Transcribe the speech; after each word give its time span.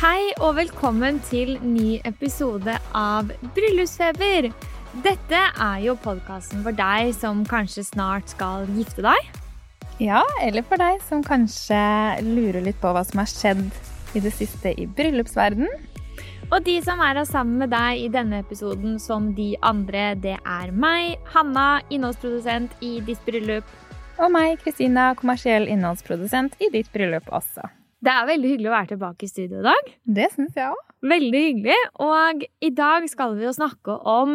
Hei 0.00 0.30
og 0.40 0.54
velkommen 0.56 1.18
til 1.28 1.58
ny 1.60 1.98
episode 2.08 2.72
av 2.96 3.28
Bryllupsfeber. 3.52 4.46
Dette 5.04 5.40
er 5.60 5.82
jo 5.84 5.92
podkasten 6.00 6.62
for 6.64 6.72
deg 6.72 7.10
som 7.12 7.42
kanskje 7.44 7.82
snart 7.84 8.30
skal 8.32 8.64
gifte 8.78 9.04
deg. 9.04 9.26
Ja, 10.00 10.22
eller 10.40 10.64
for 10.64 10.80
deg 10.80 11.02
som 11.04 11.20
kanskje 11.20 11.76
lurer 12.24 12.64
litt 12.64 12.78
på 12.80 12.94
hva 12.96 13.02
som 13.04 13.20
har 13.20 13.28
skjedd 13.28 13.60
i 14.16 14.22
det 14.24 14.32
siste 14.38 14.72
i 14.72 14.86
bryllupsverden. 14.88 15.68
Og 16.48 16.64
de 16.64 16.78
som 16.86 17.02
er 17.04 17.20
her 17.20 17.28
sammen 17.28 17.60
med 17.60 17.74
deg 17.74 18.00
i 18.00 18.08
denne 18.14 18.40
episoden 18.40 18.94
som 19.04 19.34
de 19.36 19.50
andre, 19.60 20.14
det 20.16 20.38
er 20.40 20.72
meg, 20.72 21.18
Hanna, 21.34 21.82
innholdsprodusent 21.92 22.72
i 22.80 23.02
ditt 23.04 23.20
bryllup. 23.28 23.68
Og 24.16 24.32
meg, 24.32 24.56
Kristina, 24.64 25.10
kommersiell 25.20 25.68
innholdsprodusent 25.68 26.56
i 26.64 26.70
ditt 26.72 26.88
bryllup 26.96 27.28
også. 27.28 27.68
Det 28.00 28.12
er 28.12 28.28
veldig 28.30 28.50
hyggelig 28.54 28.70
å 28.70 28.74
være 28.74 28.90
tilbake 28.94 29.26
i 29.26 29.30
studio 29.30 29.60
i 29.60 29.66
dag. 29.66 29.88
Det 30.18 30.28
syns 30.32 30.56
jeg 30.56 30.72
òg. 30.72 30.84
Veldig 31.10 31.40
hyggelig. 31.46 31.78
Og 32.04 32.44
i 32.64 32.70
dag 32.76 33.06
skal 33.12 33.36
vi 33.36 33.44
jo 33.44 33.52
snakke 33.56 33.96
om 34.08 34.34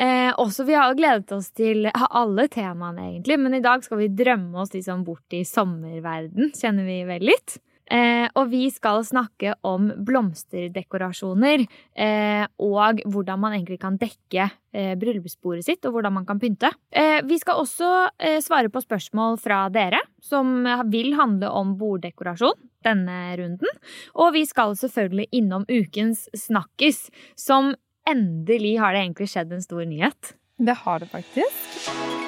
eh, 0.00 0.30
også 0.32 0.64
Vi 0.68 0.76
har 0.76 0.96
gledet 0.96 1.32
oss 1.36 1.50
til 1.56 1.90
alle 1.92 2.48
temaene, 2.52 3.10
egentlig, 3.10 3.38
men 3.44 3.58
i 3.58 3.64
dag 3.64 3.84
skal 3.84 4.00
vi 4.02 4.10
drømme 4.12 4.64
oss 4.64 4.72
liksom 4.76 5.04
bort 5.04 5.36
i 5.36 5.44
sommerverden. 5.48 6.54
Kjenner 6.56 6.88
vi 6.88 7.02
vel 7.08 7.28
litt? 7.28 7.58
Eh, 7.90 8.26
og 8.36 8.50
vi 8.52 8.66
skal 8.72 9.00
snakke 9.06 9.54
om 9.66 9.88
blomsterdekorasjoner 10.04 11.64
eh, 11.64 12.44
og 12.60 13.00
hvordan 13.08 13.40
man 13.40 13.56
egentlig 13.56 13.78
kan 13.80 13.96
dekke 14.00 14.48
eh, 14.76 14.92
bryllupsbordet 15.00 15.64
sitt, 15.66 15.88
og 15.88 15.96
hvordan 15.96 16.18
man 16.18 16.28
kan 16.28 16.40
pynte. 16.42 16.70
Eh, 16.92 17.20
vi 17.28 17.40
skal 17.40 17.62
også 17.62 17.90
eh, 18.20 18.38
svare 18.44 18.72
på 18.72 18.82
spørsmål 18.84 19.40
fra 19.40 19.64
dere 19.72 20.02
som 20.20 20.66
vil 20.92 21.14
handle 21.18 21.50
om 21.54 21.76
borddekorasjon 21.80 22.58
denne 22.84 23.18
runden. 23.40 23.80
Og 24.20 24.34
vi 24.36 24.44
skal 24.48 24.76
selvfølgelig 24.78 25.30
innom 25.40 25.66
ukens 25.68 26.28
snakkis, 26.36 27.06
som 27.38 27.72
endelig 28.08 28.78
har 28.80 28.94
det 28.94 29.04
egentlig 29.06 29.32
skjedd 29.32 29.52
en 29.52 29.64
stor 29.64 29.84
nyhet. 29.88 30.34
Det 30.58 30.74
har 30.84 31.00
det 31.00 31.10
faktisk. 31.12 32.27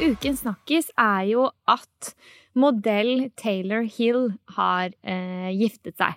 Ukens 0.00 0.40
snakkis 0.40 0.88
er 0.96 1.26
jo 1.28 1.50
at 1.68 2.14
modell 2.56 3.28
Taylor 3.38 3.84
Hill 3.84 4.30
har 4.56 4.94
eh, 5.04 5.50
giftet 5.52 5.98
seg. 6.00 6.16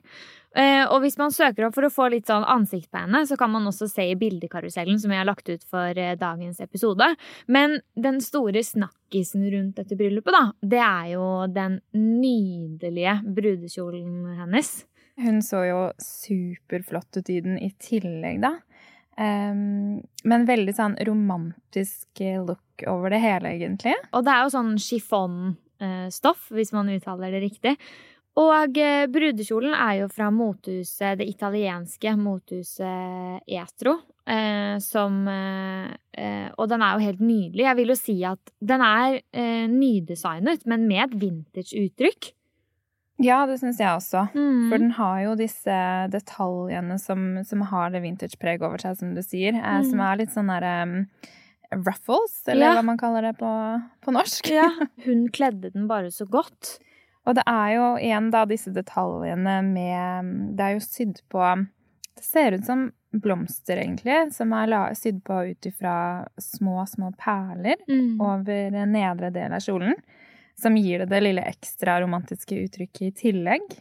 Eh, 0.55 0.83
og 0.85 1.01
hvis 1.03 1.17
man 1.17 1.33
søker 1.33 1.67
opp 1.67 1.75
for 1.75 1.87
å 1.87 1.91
få 1.93 2.07
litt 2.13 2.29
sånn 2.29 2.45
ansikt 2.47 2.91
på 2.93 3.01
henne, 3.01 3.23
så 3.27 3.35
kan 3.39 3.51
man 3.51 3.67
også 3.69 3.89
se 3.89 4.05
i 4.11 4.17
bildekarusellen 4.19 5.01
som 5.01 5.11
jeg 5.11 5.19
har 5.19 5.27
lagt 5.27 5.49
ut 5.49 5.65
for 5.67 5.99
eh, 5.99 6.15
dagens 6.19 6.61
episode. 6.63 7.09
Men 7.51 7.79
den 7.99 8.21
store 8.23 8.63
snakkisen 8.63 9.45
rundt 9.51 9.81
dette 9.81 9.97
bryllupet, 9.99 10.35
da, 10.35 10.45
det 10.75 10.81
er 10.85 11.11
jo 11.15 11.27
den 11.51 11.79
nydelige 11.97 13.19
brudekjolen 13.25 14.37
hennes. 14.39 14.75
Hun 15.19 15.43
så 15.45 15.65
jo 15.67 15.81
superflott 16.01 17.19
ut 17.19 17.29
i 17.29 17.41
den 17.45 17.59
i 17.61 17.73
tillegg, 17.81 18.39
da. 18.45 18.55
Um, 19.13 19.99
men 20.25 20.47
veldig 20.47 20.73
sånn 20.73 20.95
romantisk 21.05 22.23
look 22.47 22.85
over 22.89 23.13
det 23.13 23.21
hele, 23.21 23.51
egentlig. 23.59 23.93
Og 24.13 24.25
det 24.25 24.33
er 24.33 24.41
jo 24.41 24.53
sånn 24.55 24.73
chiffonstoff, 24.81 26.47
uh, 26.49 26.55
hvis 26.57 26.73
man 26.73 26.89
uttaler 26.93 27.35
det 27.35 27.43
riktig. 27.43 27.75
Og 28.41 28.79
uh, 28.81 29.03
brudekjolen 29.13 29.75
er 29.77 29.99
jo 30.01 30.09
fra 30.09 30.31
mothuset, 30.33 31.19
det 31.21 31.29
italienske 31.29 32.15
mothuset 32.17 33.45
Etro. 33.45 33.99
Eh, 34.23 34.77
som 34.79 35.25
Og 35.27 36.67
den 36.71 36.83
er 36.85 36.93
jo 36.93 37.03
helt 37.03 37.19
nydelig. 37.19 37.65
Jeg 37.65 37.75
vil 37.75 37.89
jo 37.91 37.97
si 37.99 38.13
at 38.23 38.53
den 38.63 38.79
er 38.79 39.17
nydesignet, 39.67 40.63
men 40.63 40.85
med 40.87 41.01
et 41.09 41.17
vintage-uttrykk. 41.25 42.29
Ja, 43.21 43.45
det 43.45 43.59
syns 43.61 43.77
jeg 43.79 43.87
også. 43.93 44.23
Mm. 44.33 44.69
For 44.71 44.77
den 44.81 44.91
har 44.97 45.19
jo 45.23 45.35
disse 45.37 45.75
detaljene 46.09 46.97
som, 46.99 47.43
som 47.45 47.61
har 47.69 47.91
det 47.93 48.01
vintage-preget 48.01 48.61
over 48.65 48.81
seg, 48.81 48.97
som 48.97 49.13
du 49.13 49.21
sier. 49.21 49.53
Eh, 49.53 49.81
Mm. 49.83 49.89
Som 49.91 49.99
er 50.01 50.17
litt 50.17 50.33
sånn 50.33 50.49
derre 50.49 50.73
um, 50.83 50.95
ruffles, 51.85 52.41
eller 52.47 52.67
Ja. 52.67 52.73
hva 52.77 52.83
man 52.85 52.97
kaller 52.97 53.21
det 53.29 53.35
på, 53.37 53.51
på 54.01 54.11
norsk. 54.13 54.49
Ja, 54.51 54.69
hun 55.05 55.27
kledde 55.29 55.71
den 55.73 55.87
bare 55.87 56.09
så 56.11 56.25
godt. 56.29 56.79
Og 57.25 57.35
det 57.37 57.43
er 57.47 57.69
jo 57.77 57.85
igjen 58.03 58.31
da 58.33 58.43
disse 58.45 58.73
detaljene 58.75 59.61
med 59.63 60.33
Det 60.57 60.65
er 60.65 60.73
jo 60.75 60.81
sydd 60.83 61.21
på 61.31 61.39
Det 62.17 62.23
ser 62.25 62.51
ut 62.57 62.65
som 62.67 62.89
blomster, 63.13 63.77
egentlig, 63.77 64.33
som 64.33 64.51
er 64.57 64.73
sydd 64.97 65.21
på 65.23 65.37
ut 65.51 65.65
ifra 65.69 66.25
små, 66.41 66.81
små 66.89 67.11
perler 67.15 67.77
Mm. 67.87 68.19
over 68.21 68.71
nedre 68.89 69.29
del 69.31 69.53
av 69.53 69.61
kjolen. 69.61 69.93
Som 70.59 70.77
gir 70.77 70.99
det 71.03 71.09
det 71.11 71.21
lille 71.23 71.41
ekstra 71.49 71.99
romantiske 72.03 72.55
uttrykket 72.65 73.07
i 73.09 73.11
tillegg. 73.23 73.73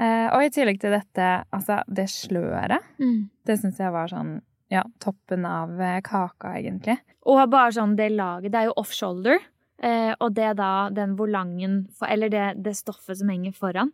Eh, 0.00 0.26
og 0.32 0.44
i 0.44 0.50
tillegg 0.54 0.78
til 0.80 0.92
dette, 0.94 1.28
altså 1.52 1.80
det 1.90 2.06
sløret, 2.12 2.84
Mm. 3.00 3.28
det 3.46 3.58
syns 3.58 3.78
jeg 3.80 3.92
var 3.92 4.08
sånn 4.08 4.40
ja, 4.70 4.84
toppen 5.02 5.44
av 5.44 5.80
eh, 5.80 6.00
kaka, 6.00 6.54
egentlig. 6.60 6.98
Og 7.26 7.40
bare 7.50 7.72
sånn 7.74 7.96
det 7.96 8.12
laget, 8.12 8.52
det 8.52 8.60
er 8.60 8.68
jo 8.70 8.76
off-shoulder. 8.78 9.40
Eh, 9.82 10.14
og 10.20 10.34
det 10.36 10.44
er 10.44 10.54
da 10.54 10.90
den 10.94 11.16
volangen, 11.16 11.88
eller 12.06 12.28
det, 12.28 12.62
det 12.62 12.76
stoffet 12.76 13.18
som 13.18 13.28
henger 13.32 13.52
foran. 13.56 13.90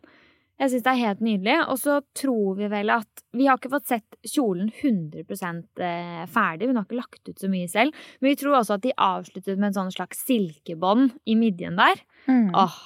Jeg 0.57 0.71
syns 0.71 0.85
det 0.87 0.91
er 0.93 1.03
helt 1.03 1.23
nydelig. 1.25 1.55
Og 1.69 1.79
så 1.81 1.99
tror 2.17 2.57
vi 2.57 2.69
vel 2.71 2.91
at 2.93 3.23
Vi 3.37 3.45
har 3.45 3.59
ikke 3.59 3.73
fått 3.75 3.91
sett 3.91 4.17
kjolen 4.25 4.71
100 4.73 5.21
eh, 5.21 6.23
ferdig. 6.33 6.69
Hun 6.69 6.79
har 6.79 6.87
ikke 6.87 6.99
lagt 6.99 7.29
ut 7.29 7.39
så 7.39 7.49
mye 7.51 7.69
selv. 7.69 7.95
Men 8.19 8.31
vi 8.31 8.39
tror 8.41 8.59
også 8.59 8.77
at 8.77 8.85
de 8.85 8.95
avsluttet 8.97 9.59
med 9.59 9.69
en 9.69 9.79
sånn 9.81 9.93
slags 9.93 10.23
silkebånd 10.25 11.13
i 11.29 11.37
midjen 11.37 11.77
der. 11.77 12.01
Mm. 12.25 12.49
Åh, 12.57 12.79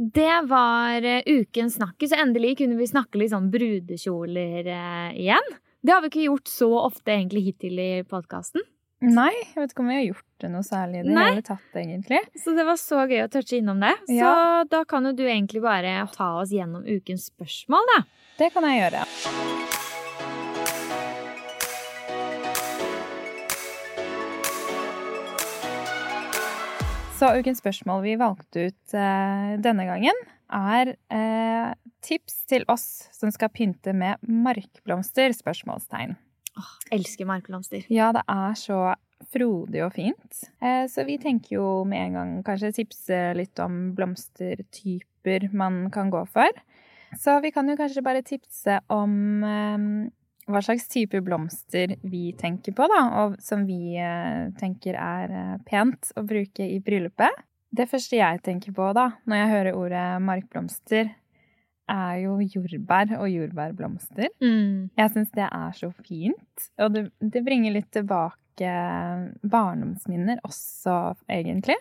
det 0.00 0.36
var 0.48 1.04
eh, 1.04 1.26
ukens 1.26 1.80
snakkis. 1.80 2.14
Så 2.14 2.20
endelig 2.22 2.56
kunne 2.62 2.78
vi 2.78 2.88
snakke 2.88 3.20
litt 3.20 3.34
sånn 3.34 3.50
brudekjoler 3.52 4.70
eh, 4.70 5.10
igjen. 5.26 5.56
Det 5.80 5.96
har 5.96 6.04
vi 6.04 6.12
ikke 6.12 6.28
gjort 6.28 6.52
så 6.52 6.70
ofte 6.84 7.12
egentlig 7.16 7.48
hittil 7.50 7.80
i 7.80 7.90
podkasten. 8.08 8.62
Nei, 9.00 9.32
jeg 9.32 9.56
vet 9.56 9.70
ikke 9.72 9.80
om 9.80 9.88
vi 9.88 9.94
har 9.96 10.02
gjort 10.04 10.26
det 10.44 10.48
noe 10.52 10.66
særlig 10.66 10.98
i 11.00 11.04
det 11.06 11.14
Nei. 11.16 11.28
hele 11.30 11.44
tatt, 11.46 11.70
egentlig. 11.80 12.20
Så 12.36 12.52
det 12.56 12.66
var 12.68 12.76
så 12.80 13.06
gøy 13.08 13.22
å 13.24 13.30
touche 13.32 13.56
innom 13.56 13.80
det. 13.80 13.94
Så 14.10 14.18
Ja. 14.18 14.64
da 14.68 14.84
kan 14.84 15.04
jo 15.08 15.12
du 15.16 15.24
egentlig 15.24 15.62
bare 15.64 16.06
ta 16.12 16.34
oss 16.42 16.50
gjennom 16.52 16.84
ukens 16.84 17.30
spørsmål, 17.32 17.86
da. 17.96 18.02
Det 18.36 18.52
kan 18.52 18.62
jeg 18.68 18.82
gjøre. 18.92 19.04
Så 27.20 27.28
ukens 27.36 27.60
spørsmål 27.60 28.00
vi 28.06 28.14
valgte 28.20 28.68
ut 28.70 28.94
eh, 28.96 29.50
denne 29.60 29.84
gangen, 29.84 30.16
er 30.56 30.94
eh, 31.12 31.72
tips 32.04 32.38
til 32.50 32.64
oss 32.72 32.86
som 33.12 33.32
skal 33.34 33.52
pynte 33.52 33.92
med 33.96 34.22
markblomster? 34.24 35.34
spørsmålstegn. 35.36 36.16
Elsker 36.92 37.28
markblomster. 37.28 37.86
Ja, 37.92 38.10
det 38.16 38.24
er 38.28 38.58
så 38.58 38.80
frodig 39.30 39.82
og 39.84 39.94
fint. 39.94 40.44
Eh, 40.62 40.86
så 40.90 41.04
vi 41.08 41.18
tenker 41.20 41.56
jo 41.58 41.66
med 41.88 42.06
en 42.06 42.18
gang 42.18 42.32
kanskje 42.46 42.72
tipse 42.80 43.18
litt 43.36 43.60
om 43.62 43.90
blomstertyper 43.96 45.50
man 45.52 45.84
kan 45.94 46.12
gå 46.12 46.24
for. 46.30 46.62
Så 47.18 47.40
vi 47.42 47.50
kan 47.52 47.68
jo 47.68 47.76
kanskje 47.78 48.04
bare 48.06 48.24
tipse 48.26 48.78
om 48.92 49.44
eh, 49.44 49.86
hva 50.50 50.62
slags 50.64 50.88
type 50.90 51.20
blomster 51.26 51.96
vi 52.02 52.30
tenker 52.38 52.74
på, 52.74 52.86
da, 52.90 53.02
og 53.22 53.38
som 53.44 53.66
vi 53.68 53.96
eh, 54.00 54.48
tenker 54.58 54.98
er 54.98 55.60
pent 55.68 56.12
å 56.16 56.24
bruke 56.26 56.66
i 56.66 56.80
bryllupet. 56.82 57.46
Det 57.70 57.86
første 57.86 58.18
jeg 58.18 58.40
tenker 58.42 58.74
på 58.74 58.88
da, 58.96 59.12
når 59.30 59.38
jeg 59.38 59.50
hører 59.52 59.76
ordet 59.78 60.06
markblomster, 60.26 61.12
er 61.90 62.14
jo 62.22 62.38
jordbær 62.40 63.16
og 63.18 63.28
jordbærblomster. 63.32 64.30
Mm. 64.42 64.90
Jeg 64.98 65.14
syns 65.14 65.34
det 65.36 65.46
er 65.48 65.76
så 65.76 65.90
fint, 66.00 66.70
og 66.80 66.94
det, 66.96 67.08
det 67.20 67.44
bringer 67.46 67.74
litt 67.74 67.90
tilbake 67.94 68.72
barndomsminner 69.50 70.42
også, 70.44 71.14
egentlig. 71.32 71.78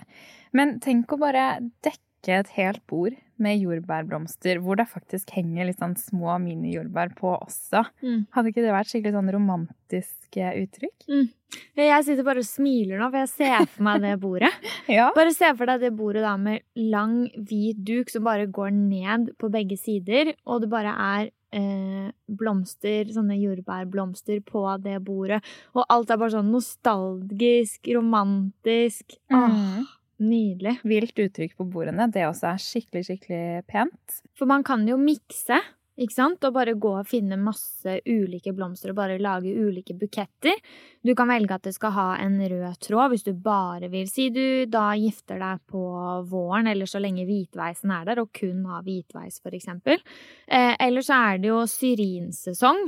Men 0.55 0.77
tenk 0.83 1.11
å 1.11 1.19
bare 1.21 1.49
dekke 1.85 2.03
dekke 2.19 2.39
et 2.39 2.53
helt 2.57 2.81
bord 2.87 3.15
med 3.41 3.59
jordbærblomster, 3.63 4.59
hvor 4.63 4.79
det 4.79 4.87
faktisk 4.91 5.31
henger 5.35 5.69
litt 5.69 5.81
sånn 5.81 5.97
små 5.99 6.37
mini-jordbær 6.43 7.15
på 7.17 7.33
også. 7.37 7.83
Mm. 8.03 8.23
Hadde 8.35 8.51
ikke 8.53 8.63
det 8.65 8.75
vært 8.75 8.91
skikkelig 8.91 9.15
sånn 9.17 9.33
romantisk 9.35 10.15
uttrykk? 10.29 10.93
uttrykk? 11.09 11.35
Jeg 11.79 12.05
sitter 12.05 12.25
bare 12.27 12.43
og 12.43 12.45
smiler 12.45 12.99
nå, 12.99 13.09
for 13.09 13.23
jeg 13.23 13.31
ser 13.31 13.65
for 13.65 13.87
meg 13.87 14.03
det 14.05 14.15
bordet. 14.21 14.51
Ja. 14.89 15.09
Bare 15.15 15.33
se 15.33 15.49
for 15.57 15.69
deg 15.69 15.83
det 15.83 15.91
bordet 15.97 16.23
da 16.25 16.35
med 16.37 16.63
lang, 16.77 17.23
hvit 17.33 17.81
duk 17.85 18.09
som 18.09 18.25
bare 18.25 18.47
går 18.49 18.71
ned 18.75 19.33
på 19.41 19.49
begge 19.53 19.77
sider, 19.77 20.33
og 20.49 20.63
det 20.63 20.69
bare 20.71 20.93
er 20.93 21.29
eh, 21.55 22.09
blomster, 22.39 23.09
sånne 23.13 23.37
jordbærblomster 23.39 24.41
på 24.45 24.63
det 24.83 24.97
bordet. 25.05 25.41
Og 25.75 25.85
alt 25.89 26.09
er 26.13 26.21
bare 26.21 26.35
sånn 26.37 26.51
nostalgisk, 26.53 27.89
romantisk. 27.95 29.17
Åh, 29.31 29.47
Mm. 29.49 29.87
Nydelig. 30.23 30.77
Vilt 30.87 31.19
uttrykk 31.19 31.57
på 31.57 31.67
bordene. 31.71 32.09
Det 32.11 32.27
også 32.27 32.53
er 32.53 32.63
skikkelig, 32.63 33.05
skikkelig 33.07 33.43
pent. 33.69 34.21
For 34.37 34.49
man 34.49 34.63
kan 34.67 34.85
jo 34.87 34.97
mikse, 34.99 35.59
ikke 35.99 36.15
sant? 36.15 36.45
Og 36.47 36.55
bare 36.55 36.77
gå 36.79 36.91
og 37.01 37.07
finne 37.09 37.39
masse 37.39 37.97
ulike 38.07 38.53
blomster 38.55 38.93
og 38.93 38.99
bare 38.99 39.17
lage 39.21 39.51
ulike 39.51 39.95
buketter. 39.99 40.59
Du 41.03 41.11
kan 41.17 41.29
velge 41.31 41.57
at 41.57 41.67
det 41.67 41.75
skal 41.75 41.93
ha 41.95 42.07
en 42.23 42.37
rød 42.39 42.79
tråd 42.85 43.13
hvis 43.13 43.27
du 43.27 43.33
bare 43.33 43.91
vil. 43.91 44.07
Si 44.11 44.29
du 44.35 44.65
da 44.71 44.91
gifter 44.99 45.41
deg 45.41 45.63
på 45.69 45.83
våren, 46.31 46.69
eller 46.71 46.89
så 46.89 47.01
lenge 47.03 47.27
hvitveisen 47.27 47.91
er 47.95 48.07
der, 48.07 48.23
og 48.23 48.31
kun 48.35 48.63
har 48.69 48.85
hvitveis, 48.87 49.41
for 49.43 49.55
eksempel. 49.55 49.99
Eh, 50.47 50.75
eller 50.79 51.05
så 51.05 51.19
er 51.31 51.43
det 51.43 51.51
jo 51.51 51.63
syrinsesong, 51.67 52.85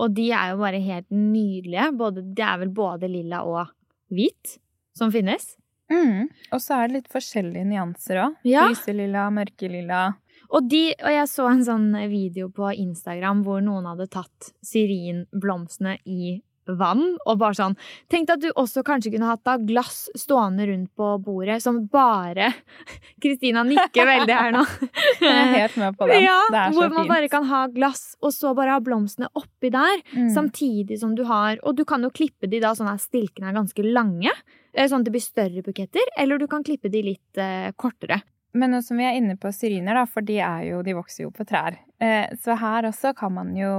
og 0.00 0.16
de 0.16 0.30
er 0.36 0.52
jo 0.52 0.60
bare 0.60 0.82
helt 0.84 1.08
nydelige. 1.12 1.90
Både, 1.98 2.24
det 2.28 2.44
er 2.46 2.60
vel 2.64 2.74
både 2.74 3.10
lilla 3.10 3.42
og 3.48 3.72
hvit 4.12 4.58
som 4.96 5.12
finnes. 5.14 5.54
Mm. 5.90 6.28
Og 6.54 6.62
så 6.62 6.76
er 6.76 6.88
det 6.88 7.00
litt 7.00 7.12
forskjellige 7.12 7.66
nyanser 7.68 8.22
òg. 8.24 8.36
Ja. 8.46 8.68
Lyselilla, 8.70 9.28
mørkelilla. 9.34 10.02
Og, 10.50 10.66
de, 10.70 10.90
og 10.98 11.12
jeg 11.14 11.30
så 11.30 11.46
en 11.50 11.64
sånn 11.66 11.90
video 12.10 12.48
på 12.54 12.72
Instagram 12.72 13.44
hvor 13.46 13.60
noen 13.62 13.86
hadde 13.90 14.08
tatt 14.10 14.52
syrinblomstene 14.66 15.98
i 16.10 16.38
vann, 16.66 17.16
og 17.26 17.38
bare 17.40 17.56
sånn 17.56 17.76
Tenk 18.12 18.30
at 18.30 18.42
du 18.42 18.48
også 18.50 18.82
kanskje 18.86 19.12
kunne 19.14 19.28
hatt 19.30 19.42
da 19.46 19.56
glass 19.58 20.08
stående 20.18 20.66
rundt 20.68 20.92
på 20.98 21.10
bordet 21.24 21.60
som 21.64 21.82
bare 21.90 22.50
Kristina 23.22 23.64
nikker 23.66 24.08
veldig 24.08 24.36
her 24.36 24.54
nå. 24.54 24.64
Jeg 25.20 25.30
er 25.30 25.52
helt 25.56 25.78
med 25.80 25.98
på 25.98 26.08
den. 26.10 26.24
Ja, 26.24 26.38
det 26.52 26.60
er 26.62 26.74
så 26.74 26.78
hvor 26.78 26.92
man 26.92 27.04
fint. 27.04 27.12
bare 27.14 27.30
kan 27.32 27.48
ha 27.50 27.62
glass, 27.72 28.04
og 28.20 28.34
så 28.36 28.54
bare 28.56 28.76
ha 28.76 28.82
blomstene 28.84 29.30
oppi 29.38 29.72
der. 29.72 30.02
Mm. 30.14 30.30
Samtidig 30.34 31.00
som 31.00 31.14
du 31.16 31.24
har 31.28 31.58
Og 31.66 31.76
du 31.76 31.84
kan 31.88 32.02
jo 32.02 32.10
klippe 32.14 32.48
de 32.50 32.60
da 32.62 32.72
sånn 32.76 32.90
at 32.90 33.02
stilkene 33.02 33.50
er 33.50 33.56
ganske 33.56 33.84
lange, 33.84 34.32
eh, 34.74 34.88
sånn 34.88 35.02
at 35.02 35.08
det 35.08 35.14
blir 35.14 35.24
større 35.24 35.64
buketter, 35.66 36.12
eller 36.18 36.38
du 36.38 36.46
kan 36.50 36.64
klippe 36.66 36.90
de 36.92 37.02
litt 37.12 37.40
eh, 37.40 37.70
kortere. 37.76 38.20
Men 38.52 38.74
nå 38.74 38.80
som 38.82 38.98
vi 38.98 39.06
er 39.06 39.18
inne 39.18 39.36
på 39.38 39.52
syriner, 39.54 39.94
da, 39.94 40.06
for 40.10 40.26
de 40.26 40.40
er 40.42 40.64
jo, 40.72 40.80
de 40.82 40.96
vokser 40.96 41.26
jo 41.26 41.30
på 41.34 41.46
trær. 41.46 41.78
Eh, 42.02 42.32
så 42.42 42.56
her 42.58 42.88
også 42.88 43.12
kan 43.18 43.34
man 43.36 43.52
jo, 43.58 43.70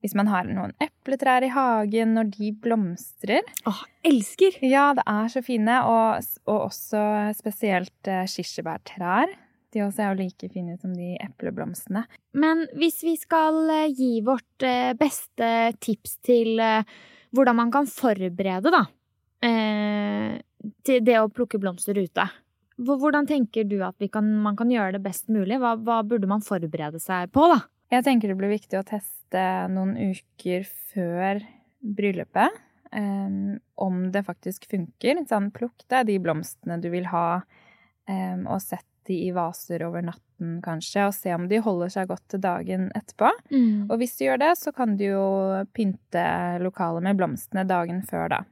hvis 0.00 0.16
man 0.16 0.30
har 0.32 0.48
noen 0.48 0.72
epletrær 0.80 1.44
i 1.44 1.52
hagen, 1.52 2.14
når 2.16 2.32
de 2.32 2.50
blomstrer 2.64 3.44
Åh, 3.68 3.82
elsker! 4.08 4.56
Ja, 4.64 4.90
det 4.96 5.04
er 5.08 5.28
så 5.32 5.42
fine, 5.44 5.76
og, 5.84 6.26
og 6.48 6.66
også 6.70 7.02
spesielt 7.36 8.08
eh, 8.08 8.24
kirsebærtrær. 8.30 9.32
De 9.70 9.84
også 9.84 10.02
er 10.02 10.08
jo 10.10 10.20
like 10.22 10.48
fine 10.50 10.74
som 10.80 10.94
de 10.96 11.12
epleblomstene. 11.22 12.06
Men 12.32 12.64
hvis 12.80 13.02
vi 13.06 13.14
skal 13.20 13.60
eh, 13.76 13.90
gi 13.92 14.12
vårt 14.26 14.66
eh, 14.66 14.92
beste 14.98 15.50
tips 15.84 16.16
til 16.26 16.56
hvordan 17.30 17.60
man 17.60 17.70
kan 17.70 17.86
forberede, 17.86 18.72
da, 18.72 18.86
til 20.84 21.04
det 21.06 21.14
å 21.16 21.30
plukke 21.32 21.56
blomster 21.62 21.96
ute 21.96 22.26
Hvordan 22.80 23.24
tenker 23.28 23.64
du 23.64 23.78
at 23.84 23.94
vi 24.02 24.10
kan, 24.12 24.26
man 24.44 24.56
kan 24.58 24.68
gjøre 24.72 24.98
det 24.98 25.02
best 25.04 25.30
mulig? 25.32 25.56
Hva, 25.60 25.74
hva 25.80 26.00
burde 26.04 26.28
man 26.28 26.44
forberede 26.44 27.00
seg 27.00 27.30
på, 27.32 27.46
da? 27.48 27.62
Jeg 27.92 28.06
tenker 28.06 28.30
det 28.30 28.36
blir 28.40 28.52
viktig 28.52 28.78
å 28.80 28.84
teste 28.86 29.19
noen 29.34 29.96
uker 30.10 30.66
før 30.92 31.44
bryllupet. 31.80 32.50
em, 32.92 33.60
om 33.74 34.12
det 34.12 34.24
faktisk 34.26 34.66
funker. 34.70 35.20
Sånn, 35.28 35.50
plukk 35.54 35.86
deg 35.88 36.06
de 36.08 36.18
blomstene 36.18 36.80
du 36.82 36.90
vil 36.90 37.06
ha, 37.12 37.42
em, 38.08 38.46
og 38.46 38.60
sett 38.62 38.86
de 39.06 39.14
i 39.28 39.30
vaser 39.32 39.82
over 39.86 40.02
natten, 40.02 40.60
kanskje, 40.62 41.06
og 41.06 41.14
se 41.14 41.32
om 41.34 41.48
de 41.48 41.58
holder 41.62 41.88
seg 41.88 42.08
godt 42.10 42.26
til 42.28 42.40
dagen 42.40 42.90
etterpå. 42.94 43.30
Og 43.90 43.98
hvis 43.98 44.16
du 44.18 44.26
gjør 44.26 44.38
det, 44.38 44.58
så 44.58 44.72
kan 44.74 44.96
du 44.96 45.04
jo 45.04 45.64
pynte 45.72 46.58
lokalet 46.60 47.02
med 47.02 47.16
blomstene 47.16 47.66
dagen 47.66 48.02
før, 48.02 48.28
da. 48.28 48.42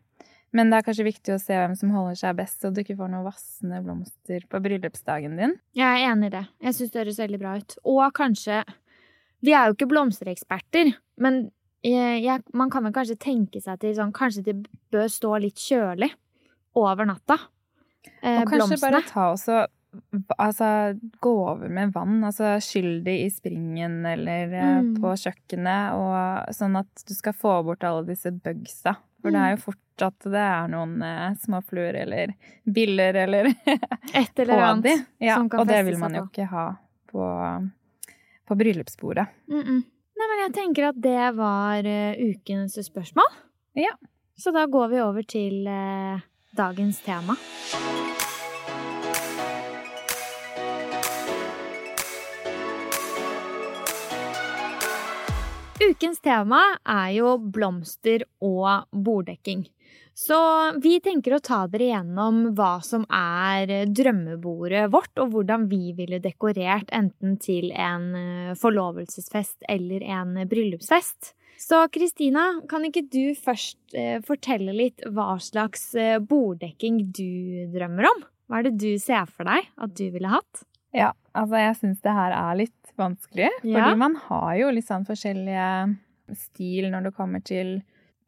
Men 0.52 0.70
det 0.70 0.78
er 0.78 0.82
kanskje 0.86 1.04
viktig 1.04 1.34
å 1.34 1.40
se 1.42 1.52
hvem 1.52 1.74
som 1.76 1.90
holder 1.92 2.14
seg 2.16 2.36
best, 2.38 2.62
så 2.62 2.70
du 2.72 2.80
ikke 2.80 2.96
får 2.96 3.10
noen 3.12 3.26
vassende 3.26 3.82
blomster 3.84 4.46
på 4.48 4.60
bryllupsdagen 4.64 5.36
din. 5.36 5.58
Jeg 5.76 5.84
er 5.84 6.10
enig 6.12 6.30
i 6.30 6.36
det. 6.38 6.46
Jeg 6.64 6.74
syns 6.78 6.90
det 6.94 7.02
høres 7.02 7.18
veldig 7.20 7.40
bra 7.42 7.56
ut. 7.58 7.76
Og 7.84 8.14
kanskje 8.16 8.62
Vi 9.44 9.52
er 9.54 9.68
jo 9.70 9.76
ikke 9.76 9.88
blomstereksperter, 9.92 10.92
men 11.22 11.50
jeg, 11.86 12.22
jeg, 12.24 12.42
man 12.58 12.70
kan 12.74 12.82
vel 12.82 12.92
kanskje 12.96 13.14
tenke 13.22 13.60
seg 13.62 13.78
til 13.80 13.92
sånn 13.94 14.10
Kanskje 14.12 14.42
de 14.48 14.54
bør 14.90 15.06
stå 15.14 15.36
litt 15.44 15.60
kjølig 15.62 16.08
over 16.78 17.06
natta. 17.06 17.36
Eh, 18.22 18.40
Og 18.42 18.50
kanskje 18.50 18.80
bare 18.82 19.02
ta 19.06 19.28
også 19.34 19.66
Altså, 20.38 20.66
gå 21.24 21.30
over 21.48 21.70
med 21.72 21.94
vann. 21.94 22.18
Altså 22.28 22.58
skyll 22.60 22.98
de 23.06 23.14
i 23.24 23.30
springen 23.32 24.02
eller 24.06 24.52
eh, 24.52 24.74
Mm. 24.82 24.90
på 25.00 25.14
kjøkkenet, 25.16 25.94
og 25.96 26.52
sånn 26.54 26.76
at 26.78 27.04
du 27.08 27.14
skal 27.16 27.32
få 27.32 27.54
bort 27.64 27.82
alle 27.88 28.04
disse 28.06 28.30
bugsa. 28.30 28.96
For 29.22 29.32
det 29.32 29.40
er 29.40 29.54
jo 29.56 29.62
fort 29.64 30.04
at 30.04 30.28
det 30.28 30.44
er 30.44 30.68
noen 30.70 31.00
eh, 31.02 31.32
småfluer 31.40 31.96
eller 32.04 32.34
biller 32.68 33.16
eller 33.24 33.48
Et 34.14 34.38
eller 34.44 34.60
annet. 34.68 35.06
Ja, 35.24 35.36
som 35.40 35.48
kan 35.48 35.60
og 35.64 35.66
det 35.72 35.80
vil 35.88 35.98
man 35.98 36.14
jo 36.20 36.26
ikke 36.28 36.46
ha 36.52 36.66
på, 37.10 37.24
på 38.48 38.56
bryllupsbordet. 38.56 39.26
Mm 39.48 39.62
-mm. 39.62 39.82
Nei, 40.18 40.26
men 40.26 40.40
jeg 40.42 40.54
tenker 40.54 40.88
at 40.88 40.96
det 41.02 41.36
var 41.36 41.86
uh, 41.86 42.12
ukens 42.30 42.78
spørsmål. 42.86 43.28
Ja. 43.78 43.94
Så 44.36 44.50
da 44.50 44.66
går 44.66 44.88
vi 44.88 45.00
over 45.00 45.22
til 45.22 45.66
uh, 45.66 46.20
dagens 46.56 47.00
tema. 47.00 47.36
Ukens 55.78 56.20
tema 56.20 56.58
er 56.84 57.10
jo 57.14 57.36
blomster 57.38 58.24
og 58.40 58.88
borddekking. 58.90 59.68
Så 60.18 60.36
vi 60.82 60.96
tenker 60.98 61.36
å 61.36 61.42
ta 61.44 61.60
dere 61.70 61.92
gjennom 61.92 62.40
hva 62.58 62.80
som 62.82 63.04
er 63.14 63.70
drømmebordet 63.86 64.88
vårt, 64.90 65.12
og 65.22 65.30
hvordan 65.30 65.68
vi 65.70 65.92
ville 65.94 66.18
dekorert 66.18 66.90
enten 66.90 67.36
til 67.38 67.70
en 67.70 68.08
eh, 68.18 68.54
forlovelsesfest 68.58 69.68
eller 69.70 70.02
en 70.02 70.32
bryllupsfest. 70.50 71.36
Så 71.62 71.84
Kristina, 71.94 72.48
kan 72.70 72.82
ikke 72.88 73.04
du 73.06 73.36
først 73.38 73.94
eh, 73.94 74.18
fortelle 74.26 74.74
litt 74.74 75.06
hva 75.06 75.36
slags 75.42 75.92
eh, 75.94 76.16
borddekking 76.18 76.98
du 77.14 77.70
drømmer 77.76 78.10
om? 78.10 78.24
Hva 78.50 78.58
er 78.58 78.66
det 78.66 78.74
du 78.82 78.90
ser 78.98 79.30
for 79.30 79.46
deg 79.46 79.70
at 79.78 79.94
du 79.94 80.08
ville 80.16 80.32
hatt? 80.32 80.64
Ja, 80.96 81.12
altså 81.30 81.60
jeg 81.62 81.78
syns 81.78 82.02
det 82.02 82.16
her 82.16 82.34
er 82.34 82.58
litt 82.58 82.92
vanskelig. 82.98 83.52
Ja. 83.62 83.84
Fordi 83.84 84.02
man 84.02 84.18
har 84.24 84.50
jo 84.64 84.74
litt 84.74 84.90
sånn 84.90 85.06
forskjellige 85.06 85.70
stil 86.34 86.90
når 86.90 87.06
det 87.06 87.14
kommer 87.14 87.46
til 87.46 87.76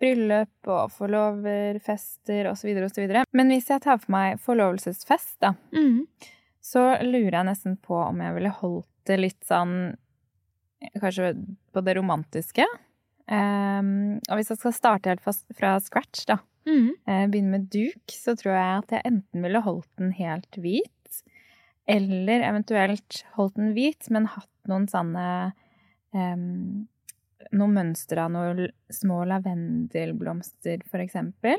bryllup 0.00 0.69
og 0.73 0.90
forloverfester 0.97 2.49
osv. 2.50 2.71
osv. 2.87 3.09
Men 3.37 3.52
hvis 3.52 3.69
jeg 3.71 3.83
tar 3.85 3.99
for 4.00 4.12
meg 4.14 4.38
forlovelsesfest, 4.40 5.37
da, 5.45 5.54
Mm. 5.73 6.07
så 6.61 7.02
lurer 7.02 7.30
jeg 7.38 7.47
nesten 7.50 7.76
på 7.80 7.97
om 8.09 8.21
jeg 8.21 8.35
ville 8.35 8.50
holdt 8.61 8.87
det 9.07 9.19
litt 9.21 9.45
sånn 9.45 9.97
Kanskje 10.97 11.35
på 11.75 11.83
det 11.85 11.92
romantiske. 11.99 12.64
Um, 13.28 14.14
og 14.30 14.38
hvis 14.38 14.49
jeg 14.49 14.57
skal 14.62 14.73
starte 14.73 15.11
helt 15.11 15.21
fra, 15.21 15.78
scratch, 15.78 16.25
da, 16.26 16.38
Mm. 16.66 16.90
eh, 17.07 17.26
begynne 17.28 17.50
med 17.50 17.69
duk, 17.71 18.00
så 18.09 18.33
tror 18.35 18.52
jeg 18.57 18.78
at 18.78 18.88
jeg 18.90 19.02
enten 19.12 19.42
ville 19.42 19.61
holdt 19.61 19.88
den 19.99 20.12
helt 20.12 20.50
hvit, 20.57 21.23
eller 21.87 22.40
eventuelt 22.49 23.25
holdt 23.37 23.57
den 23.57 23.75
hvit, 23.75 24.09
men 24.11 24.25
hatt 24.26 24.49
noen 24.69 24.87
sånne 24.88 25.52
em, 26.14 26.88
Noen 27.57 27.75
mønstre 27.75 28.25
av 28.25 28.30
noen 28.35 28.69
små 28.95 29.25
lavendelblomster, 29.26 30.85
eksempel. 31.02 31.59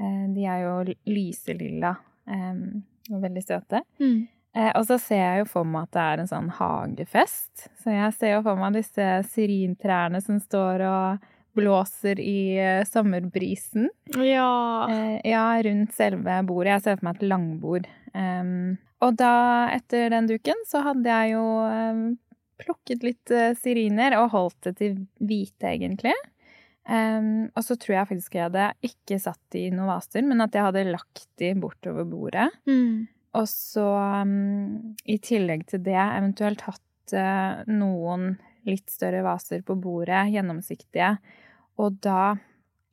Eh, 0.00 0.24
de 0.32 0.46
er 0.48 0.64
jo 0.64 0.96
lyselilla 1.08 1.94
og 2.26 3.20
veldig 3.22 3.42
søte. 3.44 3.82
Mm. 4.00 4.26
Eh, 4.56 4.72
og 4.72 4.86
så 4.88 4.96
ser 5.00 5.22
jeg 5.22 5.44
jo 5.44 5.48
for 5.50 5.68
meg 5.68 5.86
at 5.86 5.94
det 5.94 6.04
er 6.04 6.22
en 6.22 6.30
sånn 6.30 6.50
hagefest. 6.56 7.68
Så 7.82 7.92
jeg 7.92 8.16
ser 8.16 8.36
jo 8.36 8.42
for 8.46 8.60
meg 8.60 8.78
disse 8.78 9.08
syrintrærne 9.34 10.22
som 10.24 10.40
står 10.42 10.86
og 10.88 11.28
blåser 11.56 12.20
i 12.20 12.56
eh, 12.60 12.82
sommerbrisen. 12.88 13.88
Ja. 14.16 14.88
Ja, 15.24 15.46
rundt 15.64 15.94
selve 15.96 16.40
bordet. 16.48 16.74
Jeg 16.74 16.84
ser 16.86 16.98
for 16.98 17.10
meg 17.10 17.20
et 17.20 17.30
langbord. 17.30 17.88
Og 19.04 19.16
da, 19.20 19.32
etter 19.76 20.08
den 20.12 20.28
duken, 20.28 20.62
så 20.68 20.80
hadde 20.86 21.12
jeg 21.12 21.34
jo 21.34 21.44
em, 21.68 22.04
plukket 22.60 23.04
litt 23.06 23.32
eh, 23.34 23.54
syriner 23.58 24.16
og 24.20 24.32
holdt 24.34 24.68
det 24.68 24.74
til 24.80 24.96
hvite, 25.20 25.74
egentlig. 25.74 26.14
Um, 26.86 27.48
og 27.58 27.64
så 27.66 27.74
tror 27.82 27.96
jeg 27.96 28.08
faktisk 28.12 28.36
jeg 28.36 28.46
hadde 28.46 28.66
ikke 28.86 29.18
satt 29.18 29.40
de 29.50 29.64
i 29.66 29.70
noen 29.74 29.90
vaser, 29.90 30.22
men 30.22 30.44
at 30.44 30.54
jeg 30.54 30.68
hadde 30.68 30.84
lagt 30.92 31.26
de 31.42 31.50
bortover 31.58 32.06
bordet. 32.06 32.46
Mm. 32.70 33.08
og 33.36 33.48
så 33.50 33.86
um, 34.22 34.94
i 35.04 35.18
tillegg 35.18 35.66
til 35.66 35.82
det 35.84 35.98
eventuelt 35.98 36.62
hatt 36.68 37.16
uh, 37.16 37.66
noen 37.66 38.36
litt 38.66 38.90
større 38.90 39.24
vaser 39.26 39.64
på 39.66 39.74
bordet, 39.78 40.28
gjennomsiktige. 40.34 41.16
Og 41.82 41.98
da 42.02 42.36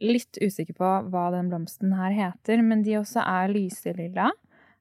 litt 0.03 0.37
usikker 0.41 0.75
på 0.77 0.89
hva 1.13 1.27
den 1.33 1.49
blomsten 1.51 1.93
her 1.97 2.13
heter, 2.13 2.61
men 2.65 2.83
de 2.85 2.97
også 2.99 3.23
er 3.23 3.53
lyselilla. 3.53 4.31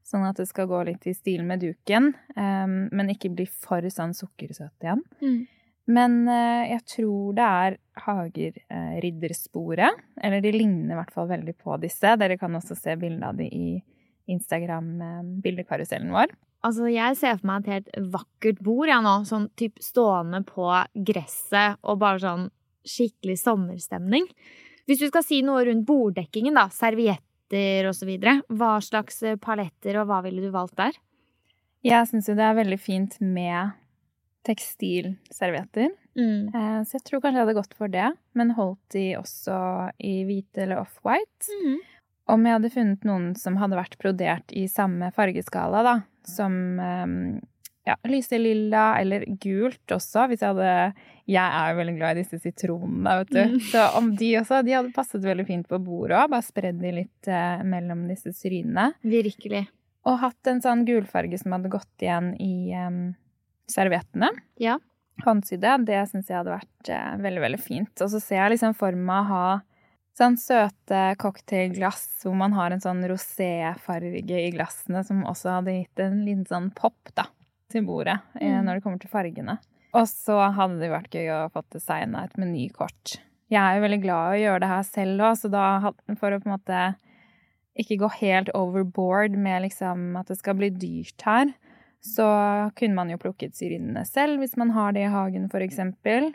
Sånn 0.06 0.25
at 0.26 0.38
det 0.40 0.49
skal 0.50 0.68
gå 0.71 0.82
litt 0.88 1.06
i 1.06 1.14
stil 1.14 1.44
med 1.47 1.62
duken, 1.62 2.11
um, 2.37 2.76
men 2.90 3.12
ikke 3.12 3.30
bli 3.32 3.47
for 3.47 3.87
sånn 3.92 4.14
sukkersøt 4.18 4.85
igjen. 4.85 5.02
Mm. 5.23 5.40
Men 5.92 6.18
uh, 6.28 6.62
jeg 6.68 6.82
tror 6.90 7.35
det 7.38 7.47
er 7.47 7.78
hagerriddersporet. 8.04 9.99
Uh, 9.99 10.23
eller 10.26 10.44
de 10.44 10.52
ligner 10.54 10.94
i 10.94 10.99
hvert 11.00 11.14
fall 11.14 11.30
veldig 11.30 11.54
på 11.59 11.78
disse. 11.82 12.16
Dere 12.18 12.38
kan 12.40 12.54
også 12.59 12.76
se 12.78 12.97
bilde 13.00 13.26
av 13.26 13.38
de 13.38 13.47
i 13.47 13.68
Instagram-bildekarusellen 14.32 16.11
uh, 16.12 16.16
vår. 16.21 16.35
Altså, 16.62 16.87
jeg 16.92 17.18
ser 17.18 17.38
for 17.40 17.49
meg 17.50 17.66
et 17.66 17.73
helt 17.75 18.11
vakkert 18.12 18.61
bord, 18.62 18.87
ja, 18.90 19.00
nå. 19.02 19.16
Sånn 19.26 19.49
typ 19.59 19.80
stående 19.82 20.44
på 20.47 20.68
gresset 21.09 21.80
og 21.82 21.99
bare 22.02 22.23
sånn 22.23 22.47
skikkelig 22.87 23.38
sommerstemning. 23.40 24.28
Hvis 24.87 25.02
du 25.02 25.09
skal 25.11 25.25
si 25.26 25.40
noe 25.47 25.64
rundt 25.66 25.87
borddekkingen, 25.87 26.54
da, 26.59 26.68
servietter 27.52 27.88
osv., 27.88 28.11
hva 28.49 28.80
slags 28.80 29.23
paletter 29.40 30.00
og 30.00 30.09
hva 30.09 30.23
ville 30.25 30.42
du 30.42 30.50
valgt 30.50 30.76
der? 30.76 30.92
Jeg 31.82 32.06
syns 32.09 32.28
jo 32.28 32.37
det 32.38 32.44
er 32.44 32.54
veldig 32.54 32.78
fint 32.78 33.21
med 33.21 33.73
tekstilservietter. 34.47 35.90
Mm. 36.16 36.50
Eh, 36.54 36.82
så 36.85 36.99
jeg 36.99 37.04
tror 37.06 37.21
kanskje 37.21 37.40
jeg 37.40 37.47
hadde 37.47 37.59
gått 37.59 37.75
for 37.78 37.88
det, 37.88 38.12
men 38.35 38.54
holdt 38.54 38.94
de 38.94 39.16
også 39.18 39.90
i 39.99 40.23
hvite 40.25 40.64
eller 40.64 40.82
off-white. 40.82 41.49
Mm. 41.62 41.78
Om 42.32 42.47
jeg 42.47 42.56
hadde 42.56 42.73
funnet 42.75 43.04
noen 43.06 43.32
som 43.38 43.59
hadde 43.59 43.78
vært 43.78 43.99
brodert 43.99 44.52
i 44.54 44.68
samme 44.71 45.11
fargeskala, 45.14 45.82
da, 45.82 45.94
som 46.26 46.52
um, 46.78 47.40
ja, 47.87 47.97
lyse 48.06 48.38
lilla 48.38 48.92
eller 49.00 49.26
gult 49.42 49.94
også, 49.94 50.28
hvis 50.30 50.44
jeg 50.44 50.54
hadde 50.54 51.21
Jeg 51.32 51.58
er 51.58 51.72
jo 51.72 51.78
veldig 51.80 51.94
glad 51.96 52.18
i 52.18 52.22
disse 52.22 52.38
sitronene, 52.42 53.16
vet 53.22 53.32
du. 53.32 53.40
Mm. 53.54 53.58
Så 53.70 53.86
om 53.98 54.12
de 54.18 54.30
også, 54.42 54.60
de 54.66 54.76
hadde 54.76 54.94
passet 54.96 55.24
veldig 55.24 55.46
fint 55.48 55.68
på 55.68 55.80
bordet 55.82 56.18
òg. 56.18 56.30
Bare 56.34 56.46
spredd 56.46 56.80
de 56.82 56.94
litt 57.00 57.30
eh, 57.30 57.64
mellom 57.64 58.04
disse 58.10 58.34
syrynene. 58.36 58.92
Virkelig. 59.06 59.64
Og 60.08 60.18
hatt 60.22 60.50
en 60.50 60.62
sånn 60.64 60.86
gulfarge 60.88 61.38
som 61.40 61.54
hadde 61.56 61.72
gått 61.72 62.04
igjen 62.04 62.32
i 62.42 62.72
eh, 62.76 63.02
serviettene. 63.70 64.32
Ja. 64.62 64.78
Håndsydde. 65.24 65.76
Det 65.88 66.00
syns 66.10 66.30
jeg 66.30 66.40
hadde 66.40 66.56
vært 66.56 66.92
eh, 66.92 67.12
veldig, 67.22 67.44
veldig 67.48 67.62
fint. 67.62 67.92
Og 68.02 68.10
så 68.12 68.22
ser 68.22 68.42
jeg 68.42 68.56
liksom 68.56 68.76
for 68.78 68.96
meg 68.98 69.22
å 69.22 69.30
ha 69.32 69.46
sånn 70.18 70.36
søte 70.36 71.02
cocktailglass 71.20 72.24
hvor 72.24 72.36
man 72.36 72.52
har 72.56 72.74
en 72.74 72.82
sånn 72.82 73.00
roséfarge 73.08 74.40
i 74.42 74.50
glassene 74.52 75.00
som 75.08 75.22
også 75.28 75.56
hadde 75.56 75.78
gitt 75.78 76.02
en 76.04 76.20
liten 76.26 76.44
sånn 76.48 76.68
pop 76.76 77.12
da, 77.16 77.26
til 77.72 77.86
bordet 77.88 78.18
eh, 78.40 78.58
mm. 78.58 78.66
når 78.66 78.78
det 78.78 78.84
kommer 78.84 79.00
til 79.02 79.12
fargene. 79.12 79.56
Og 79.92 80.08
så 80.08 80.38
hadde 80.56 80.80
det 80.80 80.92
vært 80.92 81.14
gøy 81.14 81.28
å 81.34 81.50
få 81.52 81.64
designa 81.75 82.25
et 82.25 82.38
menykort. 82.40 83.18
Jeg 83.52 83.61
er 83.61 83.76
jo 83.76 83.84
veldig 83.84 84.00
glad 84.00 84.26
i 84.32 84.38
å 84.38 84.44
gjøre 84.46 84.62
det 84.62 84.70
her 84.70 84.87
selv 84.88 85.25
òg, 85.28 85.34
så 85.37 85.50
da 85.52 85.64
for 86.16 86.32
å 86.32 86.40
på 86.40 86.49
en 86.49 86.54
måte 86.54 86.84
ikke 87.82 87.99
gå 88.00 88.08
helt 88.20 88.52
overboard 88.56 89.37
med 89.40 89.66
liksom 89.66 90.16
at 90.20 90.32
det 90.32 90.38
skal 90.40 90.56
bli 90.58 90.70
dyrt 90.72 91.25
her, 91.25 91.52
så 92.02 92.26
kunne 92.76 92.96
man 92.96 93.12
jo 93.12 93.20
plukket 93.20 93.54
syrinene 93.56 94.02
selv 94.08 94.42
hvis 94.42 94.56
man 94.61 94.72
har 94.75 94.96
det 94.96 95.04
i 95.06 95.12
hagen, 95.12 95.49
eksempel. 95.52 96.32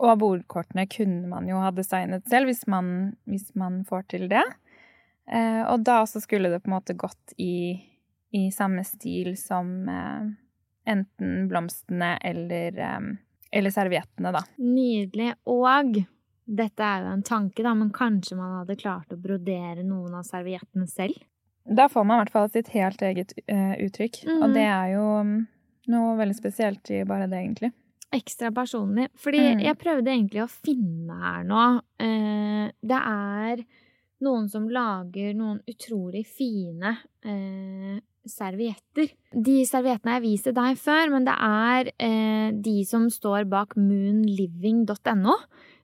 Og 0.00 0.16
bordkortene 0.20 0.84
kunne 0.92 1.28
man 1.30 1.46
jo 1.48 1.60
ha 1.62 1.70
designet 1.72 2.26
selv, 2.28 2.50
hvis 2.50 2.66
man, 2.68 3.14
hvis 3.24 3.48
man 3.56 3.80
får 3.88 4.08
til 4.12 4.26
det. 4.28 4.44
Eh, 5.30 5.62
og 5.70 5.84
da 5.86 6.02
også 6.02 6.20
skulle 6.20 6.50
det 6.52 6.60
på 6.64 6.68
en 6.68 6.76
måte 6.76 6.96
gått 6.98 7.32
i, 7.40 7.78
i 8.36 8.50
samme 8.52 8.84
stil 8.84 9.36
som 9.40 9.88
eh, 9.88 10.28
enten 10.90 11.48
blomstene 11.50 12.14
eller, 12.26 12.80
eller 13.52 13.74
serviettene, 13.74 14.32
da. 14.34 14.44
Nydelig. 14.60 15.32
Og 15.50 16.00
dette 16.50 16.86
er 16.86 17.06
jo 17.06 17.14
en 17.14 17.26
tanke, 17.26 17.62
da, 17.66 17.74
men 17.78 17.92
kanskje 17.94 18.38
man 18.38 18.60
hadde 18.60 18.78
klart 18.80 19.14
å 19.14 19.20
brodere 19.20 19.84
noen 19.86 20.18
av 20.18 20.26
serviettene 20.28 20.88
selv? 20.90 21.18
Da 21.70 21.86
får 21.92 22.06
man 22.08 22.18
i 22.18 22.24
hvert 22.24 22.34
fall 22.34 22.50
sitt 22.50 22.72
helt 22.74 23.02
eget 23.06 23.36
uh, 23.44 23.76
uttrykk. 23.78 24.24
Mm. 24.26 24.36
Og 24.40 24.46
mhm. 24.48 24.56
det 24.56 24.66
er 24.66 24.94
jo 24.96 25.06
noe 25.90 26.16
veldig 26.18 26.36
spesielt 26.36 26.90
i 26.92 27.04
bare 27.08 27.30
det, 27.30 27.44
egentlig 27.44 27.72
ekstra 28.10 28.50
personlig. 28.52 29.08
Fordi 29.18 29.38
mm. 29.38 29.62
jeg 29.64 29.78
prøvde 29.78 30.12
egentlig 30.12 30.42
å 30.44 30.50
finne 30.50 31.16
her 31.20 31.46
nå 31.46 31.64
Det 32.80 33.00
er 33.00 33.62
noen 34.24 34.48
som 34.52 34.68
lager 34.68 35.34
noen 35.36 35.62
utrolig 35.70 36.26
fine 36.28 36.90
eh, 37.24 37.96
servietter. 38.28 39.10
De 39.32 39.60
serviettene 39.68 40.18
jeg 40.18 40.24
viste 40.26 40.52
deg 40.56 40.78
før, 40.80 41.12
men 41.14 41.26
det 41.28 41.34
er 41.34 41.90
eh, 41.96 42.48
de 42.54 42.76
som 42.88 43.08
står 43.12 43.48
bak 43.50 43.76
moonliving.no. 43.80 45.36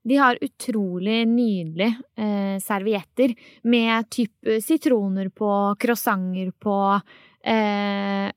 De 0.07 0.19
har 0.21 0.38
utrolig 0.45 1.25
nydelige 1.26 1.97
eh, 2.14 2.57
servietter 2.62 3.35
med 3.66 4.11
type 4.14 4.61
sitroner 4.62 5.33
på, 5.35 5.50
croissanter 5.83 6.52
på, 6.62 6.81
eh, 7.43 8.28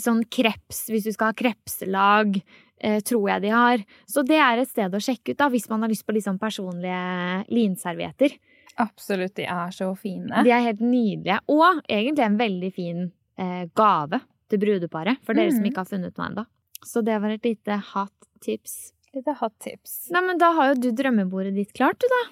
sånn 0.00 0.22
kreps 0.32 0.86
hvis 0.92 1.08
du 1.08 1.12
skal 1.12 1.32
ha 1.32 1.36
krepslag. 1.36 2.38
Eh, 2.82 2.98
tror 3.06 3.28
jeg 3.30 3.42
de 3.44 3.50
har. 3.54 3.82
Så 4.10 4.24
det 4.26 4.40
er 4.42 4.58
et 4.58 4.66
sted 4.66 4.90
å 4.90 4.98
sjekke 4.98 5.36
ut 5.36 5.38
da, 5.38 5.46
hvis 5.52 5.68
man 5.70 5.84
har 5.84 5.90
lyst 5.92 6.02
på 6.02 6.18
sånn 6.18 6.40
personlige 6.42 7.44
linservietter. 7.54 8.34
Absolutt, 8.82 9.36
de 9.36 9.46
er 9.46 9.70
så 9.70 9.92
fine. 9.94 10.42
De 10.42 10.50
er 10.50 10.64
helt 10.66 10.82
nydelige. 10.82 11.38
Og 11.52 11.82
egentlig 11.86 12.24
en 12.26 12.40
veldig 12.40 12.72
fin 12.74 13.04
eh, 13.40 13.64
gave 13.78 14.20
til 14.52 14.60
brudeparet, 14.62 15.22
for 15.24 15.38
dere 15.38 15.52
mm. 15.52 15.56
som 15.56 15.68
ikke 15.68 15.84
har 15.84 15.88
funnet 15.88 16.18
noe 16.18 16.28
ennå. 16.28 16.44
Så 16.82 17.02
det 17.06 17.16
var 17.22 17.32
et 17.32 17.46
lite 17.46 17.78
hot 17.92 18.30
tips. 18.44 18.92
Lite 19.14 19.36
hot 19.40 19.54
tips. 19.62 20.06
Nei, 20.12 20.22
men 20.26 20.40
da 20.40 20.50
har 20.56 20.72
jo 20.72 20.80
du 20.82 20.90
drømmebordet 20.96 21.54
ditt 21.56 21.72
klart, 21.76 22.00
du, 22.02 22.08
da. 22.10 22.22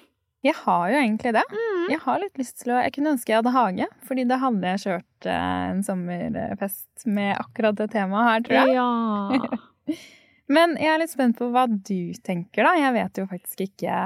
Jeg 0.41 0.57
har 0.57 0.87
jo 0.89 0.97
egentlig 0.97 1.33
det. 1.35 1.43
Mm. 1.53 1.83
Jeg 1.91 2.01
har 2.01 2.21
litt 2.23 2.39
lyst 2.41 2.55
til 2.63 2.71
å 2.73 2.79
Jeg 2.81 2.93
kunne 2.95 3.11
ønske 3.13 3.29
jeg 3.29 3.43
hadde 3.43 3.53
hage, 3.53 3.87
fordi 4.07 4.25
da 4.29 4.39
hadde 4.41 4.71
jeg 4.73 4.83
kjørt 4.85 5.27
eh, 5.29 5.59
en 5.69 5.83
sommerfest 5.85 7.05
med 7.05 7.35
akkurat 7.37 7.77
det 7.77 7.91
temaet 7.93 8.29
her, 8.29 8.47
tror 8.47 8.57
jeg. 8.57 8.79
Ja. 8.79 9.99
Men 10.57 10.73
jeg 10.81 10.89
er 10.91 10.99
litt 10.99 11.13
spent 11.13 11.37
på 11.37 11.47
hva 11.53 11.67
du 11.69 12.11
tenker, 12.25 12.65
da. 12.65 12.73
Jeg 12.79 12.95
vet 12.97 13.21
jo 13.21 13.27
faktisk 13.29 13.63
ikke 13.69 13.99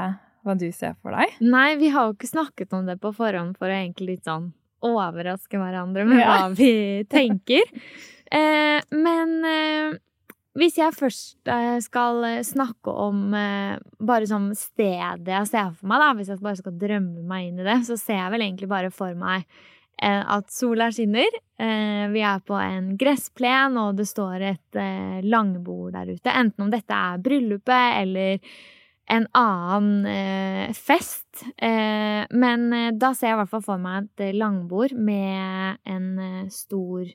hva 0.46 0.58
du 0.60 0.68
ser 0.76 1.00
for 1.00 1.16
deg. 1.16 1.40
Nei, 1.42 1.70
vi 1.80 1.90
har 1.96 2.10
jo 2.10 2.18
ikke 2.18 2.30
snakket 2.30 2.76
om 2.76 2.86
det 2.90 3.00
på 3.02 3.16
forhånd 3.16 3.56
for 3.58 3.72
å 3.72 3.80
egentlig 3.80 4.18
litt 4.18 4.28
sånn 4.28 4.52
overraske 4.86 5.60
hverandre 5.60 6.08
med 6.08 6.24
hva 6.24 6.50
vi 6.56 6.72
tenker. 7.16 7.64
eh, 8.32 8.82
men 8.96 9.38
eh, 9.48 10.00
hvis 10.56 10.80
jeg 10.80 10.96
først 10.96 11.52
eh, 11.52 11.78
skal 11.84 12.24
snakke 12.48 12.92
om 12.92 13.30
eh, 13.36 13.78
bare 14.00 14.28
sånn 14.30 14.52
stedet 14.56 15.32
jeg 15.32 15.52
ser 15.52 15.72
for 15.76 15.92
meg, 15.92 16.04
da, 16.04 16.12
hvis 16.18 16.34
jeg 16.34 16.44
bare 16.44 16.60
skal 16.60 16.78
drømme 16.80 17.24
meg 17.28 17.50
inn 17.50 17.64
i 17.64 17.68
det, 17.68 17.82
så 17.88 18.00
ser 18.00 18.22
jeg 18.22 18.36
vel 18.36 18.46
egentlig 18.48 18.72
bare 18.72 18.92
for 18.94 19.16
meg 19.20 19.48
Eh, 20.02 20.24
at 20.38 20.52
sola 20.52 20.90
skinner. 20.92 21.32
Eh, 21.60 22.08
vi 22.12 22.22
er 22.22 22.40
på 22.44 22.56
en 22.60 22.96
gressplen, 23.00 23.78
og 23.80 23.96
det 23.96 24.08
står 24.10 24.44
et 24.44 24.80
eh, 24.80 25.22
langbord 25.24 25.94
der 25.96 26.12
ute. 26.12 26.32
Enten 26.32 26.66
om 26.66 26.72
dette 26.74 26.96
er 26.96 27.22
bryllupet 27.24 28.02
eller 28.02 28.58
en 29.12 29.28
annen 29.38 30.74
fest. 30.74 31.44
men 31.62 32.64
da 32.98 33.12
ser 33.14 33.28
jeg 33.28 33.36
i 33.36 33.40
hvert 33.42 33.52
fall 33.52 33.66
for 33.66 33.82
meg 33.82 34.08
et 34.08 34.36
langbord 34.36 34.96
med 34.98 35.78
en 35.86 36.50
stor 36.50 37.06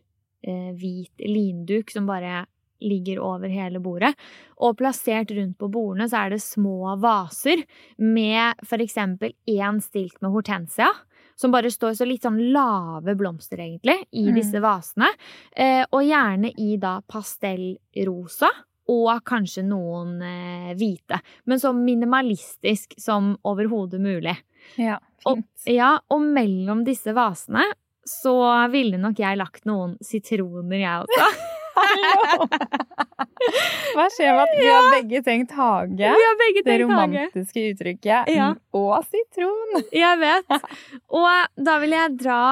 hvit 0.78 1.24
linduk 1.26 1.90
som 1.90 2.06
bare 2.06 2.44
ligger 2.80 3.20
over 3.20 3.48
hele 3.48 3.80
bordet. 3.80 4.14
Og 4.60 4.78
plassert 4.78 5.30
rundt 5.36 5.58
på 5.60 5.68
bordene 5.72 6.08
så 6.10 6.24
er 6.24 6.34
det 6.34 6.42
små 6.44 6.96
vaser 7.02 7.62
med 8.00 8.64
for 8.66 8.82
eksempel 8.82 9.34
én 9.50 9.80
stilk 9.84 10.20
med 10.20 10.34
hortensia 10.34 10.90
som 11.40 11.52
bare 11.54 11.70
står 11.72 11.94
så 11.96 12.04
litt 12.04 12.26
sånn 12.26 12.40
lave 12.52 13.14
blomster, 13.16 13.62
egentlig, 13.64 13.96
i 14.12 14.26
mm. 14.28 14.34
disse 14.36 14.60
vasene. 14.60 15.08
Eh, 15.56 15.86
og 15.88 16.04
gjerne 16.04 16.50
i 16.60 16.74
da 16.80 16.98
pastellrosa. 17.00 18.50
Og 18.90 19.22
kanskje 19.26 19.62
noen 19.66 20.16
eh, 20.24 20.72
hvite. 20.78 21.20
Men 21.46 21.62
så 21.62 21.72
minimalistisk 21.76 22.96
som 23.00 23.36
overhodet 23.46 24.00
mulig. 24.02 24.34
Ja, 24.80 24.98
fint. 25.22 25.26
Og, 25.30 25.70
ja, 25.70 25.94
og 26.10 26.26
mellom 26.26 26.82
disse 26.86 27.14
vasene 27.16 27.68
så 28.10 28.34
ville 28.72 28.98
nok 28.98 29.20
jeg 29.20 29.38
lagt 29.38 29.66
noen 29.68 29.94
sitroner, 30.04 30.80
jeg 30.80 31.06
også. 31.06 31.30
Hallo! 31.76 32.48
Hva 33.94 34.06
skjer 34.12 34.34
med 34.36 34.42
at 34.42 34.58
vi 34.58 34.66
har 34.68 34.88
begge 34.94 35.22
tenkt 35.26 35.54
hage? 35.56 35.96
Vi 35.96 36.24
har 36.26 36.36
begge 36.40 36.62
tenkt 36.62 36.68
det 36.70 36.78
romantiske 36.82 37.60
hage. 37.62 37.70
uttrykket. 37.74 38.30
Ja. 38.34 38.50
Og 38.76 39.06
sitron. 39.08 39.80
Jeg 39.94 40.20
vet. 40.20 40.68
Og 41.20 41.64
da 41.70 41.78
vil 41.82 41.94
jeg 41.96 42.12
dra 42.20 42.42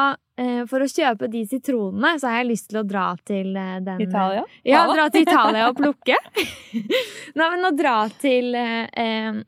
eh, 0.40 0.62
For 0.70 0.84
å 0.84 0.88
kjøpe 0.90 1.28
de 1.32 1.44
sitronene, 1.50 2.14
så 2.20 2.30
har 2.30 2.40
jeg 2.42 2.50
lyst 2.52 2.70
til 2.72 2.80
å 2.82 2.86
dra 2.88 3.10
til 3.28 3.52
eh, 3.58 3.76
den 3.84 4.02
Italia? 4.06 4.46
Ja, 4.66 4.86
dra 4.90 5.08
til 5.14 5.26
Italia 5.26 5.68
og 5.70 5.78
plukke. 5.78 6.18
Nei, 7.38 7.50
men 7.54 7.68
å 7.68 7.74
dra 7.76 7.98
til 8.22 8.54
eh, 8.58 9.38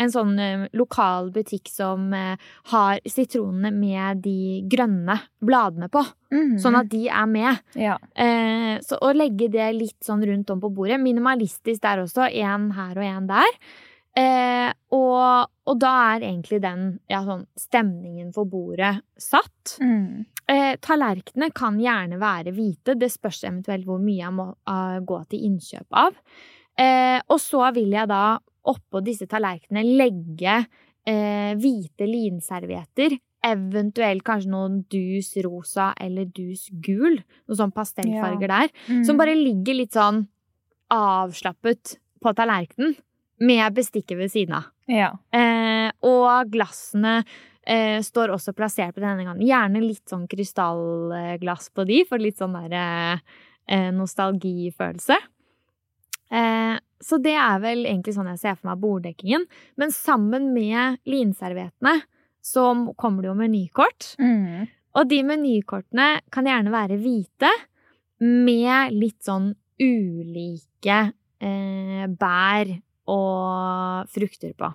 en 0.00 0.12
sånn 0.12 0.38
eh, 0.40 0.64
lokal 0.78 1.30
butikk 1.34 1.68
som 1.68 2.12
eh, 2.16 2.40
har 2.72 3.00
sitronene 3.08 3.72
med 3.74 4.22
de 4.24 4.62
grønne 4.72 5.18
bladene 5.44 5.90
på. 5.92 6.04
Mm. 6.32 6.56
Sånn 6.62 6.78
at 6.78 6.88
de 6.92 7.04
er 7.12 7.28
med. 7.28 7.62
Ja. 7.76 7.98
Eh, 8.16 8.78
så 8.84 8.98
å 9.04 9.12
legge 9.16 9.50
det 9.52 9.68
litt 9.76 10.00
sånn 10.04 10.24
rundt 10.24 10.52
om 10.54 10.62
på 10.62 10.72
bordet. 10.72 11.00
Minimalistisk 11.02 11.82
der 11.84 12.06
også. 12.06 12.30
Én 12.32 12.70
her 12.76 12.96
og 12.96 13.08
én 13.08 13.28
der. 13.28 13.58
Eh, 14.12 14.68
og, 14.92 15.48
og 15.68 15.78
da 15.80 15.92
er 16.12 16.26
egentlig 16.26 16.60
den 16.60 16.88
ja, 17.08 17.22
sånn 17.24 17.46
stemningen 17.56 18.32
for 18.34 18.48
bordet 18.48 18.98
satt. 19.20 19.76
Mm. 19.80 20.24
Eh, 20.52 20.72
tallerkenene 20.84 21.52
kan 21.56 21.78
gjerne 21.80 22.20
være 22.20 22.52
hvite. 22.56 22.96
Det 23.00 23.08
spørs 23.12 23.44
eventuelt 23.46 23.88
hvor 23.88 24.00
mye 24.02 24.20
jeg 24.20 24.34
må 24.36 24.50
uh, 24.68 24.98
gå 25.04 25.22
til 25.32 25.46
innkjøp 25.48 26.00
av. 26.02 26.18
Eh, 26.80 27.18
og 27.28 27.40
så 27.40 27.66
vil 27.76 27.92
jeg 27.92 28.08
da 28.08 28.24
oppå 28.68 29.02
disse 29.04 29.26
tallerkenene 29.30 29.96
legge 29.98 30.56
eh, 31.08 31.52
hvite 31.58 32.08
linservietter. 32.08 33.16
Eventuelt 33.42 34.22
kanskje 34.26 34.52
noen 34.52 34.82
dus 34.92 35.32
rosa 35.42 35.90
eller 36.00 36.28
dus 36.30 36.68
gul. 36.84 37.18
Noen 37.48 37.58
sånn 37.58 37.74
pastellfarger 37.74 38.52
der. 38.52 38.74
Mm. 38.86 39.02
Som 39.08 39.18
bare 39.18 39.34
ligger 39.38 39.80
litt 39.80 39.96
sånn 39.96 40.24
avslappet 40.92 41.96
på 42.22 42.34
tallerkenen. 42.38 42.94
Med 43.42 43.74
bestikket 43.74 44.20
ved 44.20 44.30
siden 44.30 44.60
av. 44.60 44.68
Ja. 44.86 45.08
Eh, 45.34 45.88
og 46.06 46.52
glassene 46.52 47.24
eh, 47.66 47.98
står 48.04 48.30
også 48.36 48.54
plassert 48.54 48.94
på 48.94 49.02
denne 49.02 49.24
gangen. 49.24 49.42
Gjerne 49.42 49.82
litt 49.82 50.04
sånn 50.10 50.28
krystallglass 50.30 51.72
på 51.74 51.86
de, 51.88 52.04
for 52.06 52.22
litt 52.22 52.38
sånn 52.38 52.54
der 52.54 52.76
eh, 52.78 53.90
nostalgifølelse. 53.96 55.18
Så 57.02 57.18
det 57.22 57.34
er 57.38 57.58
vel 57.62 57.84
egentlig 57.86 58.14
sånn 58.16 58.30
jeg 58.32 58.42
ser 58.42 58.58
for 58.58 58.70
meg 58.70 58.82
borddekkingen. 58.82 59.46
Men 59.80 59.94
sammen 59.94 60.52
med 60.54 61.02
linserviettene 61.08 61.98
så 62.42 62.68
kommer 62.98 63.22
det 63.24 63.30
jo 63.30 63.38
menykort. 63.38 64.12
Mm. 64.22 64.68
Og 64.98 65.08
de 65.08 65.22
menykortene 65.26 66.08
kan 66.32 66.48
gjerne 66.48 66.74
være 66.74 67.00
hvite 67.00 67.50
med 68.22 68.94
litt 68.94 69.22
sånn 69.24 69.50
ulike 69.82 70.98
eh, 71.42 72.06
bær 72.06 72.70
og 73.12 74.12
frukter 74.12 74.54
på. 74.58 74.70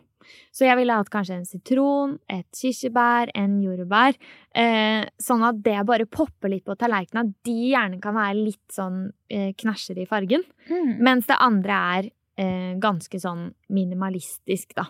Så 0.51 0.65
jeg 0.65 0.75
ville 0.79 0.95
hatt 0.97 1.11
kanskje 1.11 1.37
en 1.37 1.47
sitron, 1.47 2.17
et 2.27 2.47
kirsebær, 2.55 3.31
en 3.37 3.57
jordbær. 3.63 4.17
Eh, 4.51 5.05
sånn 5.21 5.45
at 5.47 5.61
det 5.63 5.77
bare 5.87 6.07
popper 6.09 6.51
litt 6.51 6.65
på 6.67 6.75
tallerkenen. 6.79 7.29
At 7.29 7.47
de 7.47 7.71
gjerne 7.71 8.01
kan 8.03 8.17
være 8.17 8.35
litt 8.41 8.65
sånn 8.73 9.05
eh, 9.31 9.53
knæsjer 9.57 10.01
i 10.03 10.07
fargen. 10.09 10.43
Mm. 10.67 10.97
Mens 11.05 11.29
det 11.29 11.39
andre 11.43 11.81
er 11.97 12.09
ganske 12.37 13.19
sånn 13.19 13.47
minimalistisk, 13.73 14.75
da. 14.77 14.85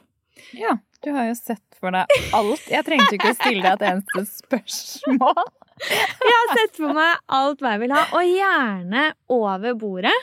Ja, 0.54 0.78
du 1.04 1.12
har 1.16 1.30
jo 1.30 1.36
sett 1.40 1.78
for 1.80 1.96
deg 1.96 2.12
alt. 2.36 2.68
Jeg 2.70 2.86
trengte 2.86 3.18
ikke 3.18 3.32
å 3.34 3.38
stille 3.38 3.64
deg 3.64 3.78
et 3.78 3.88
eneste 3.92 4.26
spørsmål. 4.44 5.44
Jeg 5.88 6.34
har 6.34 6.54
sett 6.58 6.80
for 6.80 6.94
meg 6.98 7.20
alt 7.38 7.62
hva 7.62 7.76
jeg 7.76 7.84
vil 7.86 7.94
ha, 7.96 8.06
og 8.18 8.32
gjerne 8.32 9.04
over 9.34 9.78
bordet. 9.80 10.16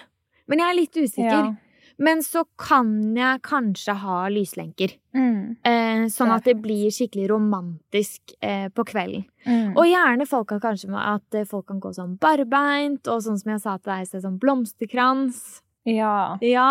Men 0.50 0.60
jeg 0.60 0.70
er 0.70 0.78
litt 0.80 0.98
usikker. 0.98 1.52
Ja. 1.52 1.52
Men 2.02 2.24
så 2.26 2.42
kan 2.58 2.88
jeg 3.14 3.42
kanskje 3.46 3.94
ha 4.02 4.24
lyslenker. 4.32 4.96
Mm. 5.14 5.54
Eh, 5.62 6.06
sånn 6.10 6.32
at 6.34 6.46
det 6.48 6.56
blir 6.62 6.90
skikkelig 6.90 7.28
romantisk 7.30 8.34
eh, 8.42 8.66
på 8.74 8.86
kvelden. 8.88 9.28
Mm. 9.46 9.76
Og 9.76 9.86
gjerne 9.86 10.26
folk 10.26 10.48
kan 10.50 10.62
kanskje 10.64 10.90
at 10.98 11.38
eh, 11.38 11.46
folk 11.46 11.68
kan 11.70 11.78
gå 11.82 11.92
sånn 11.94 12.16
barbeint, 12.18 13.06
og 13.06 13.22
sånn 13.22 13.38
som 13.38 13.54
jeg 13.54 13.62
sa 13.62 13.76
til 13.78 13.92
deg, 13.92 14.24
sånn 14.26 14.40
blomsterkrans. 14.42 15.44
Ja. 15.86 16.34
Ja. 16.42 16.70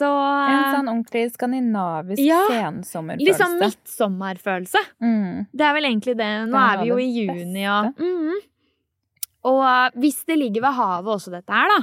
Så 0.00 0.08
En 0.08 0.62
sånn 0.72 0.88
ordentlig 0.88 1.26
skandinavisk 1.34 2.22
Ja, 2.24 2.40
sensommerfølelse. 2.48 3.26
Litt 3.28 3.40
sånn 3.40 3.58
midtsommerfølelse. 3.60 4.82
Mm. 5.04 5.46
Det 5.52 5.66
er 5.66 5.76
vel 5.76 5.88
egentlig 5.90 6.16
det. 6.16 6.30
Nå 6.48 6.56
Det 6.56 6.62
er 6.70 6.80
vi 6.80 6.88
jo 6.88 6.98
i 7.02 7.10
juni, 7.18 7.66
og 7.68 8.00
mm. 8.00 8.40
Og 9.50 9.62
eh, 9.64 10.00
hvis 10.02 10.18
det 10.28 10.36
ligger 10.36 10.66
ved 10.66 10.76
havet 10.76 11.14
også, 11.14 11.30
dette 11.32 11.54
her, 11.56 11.70
da, 11.72 11.78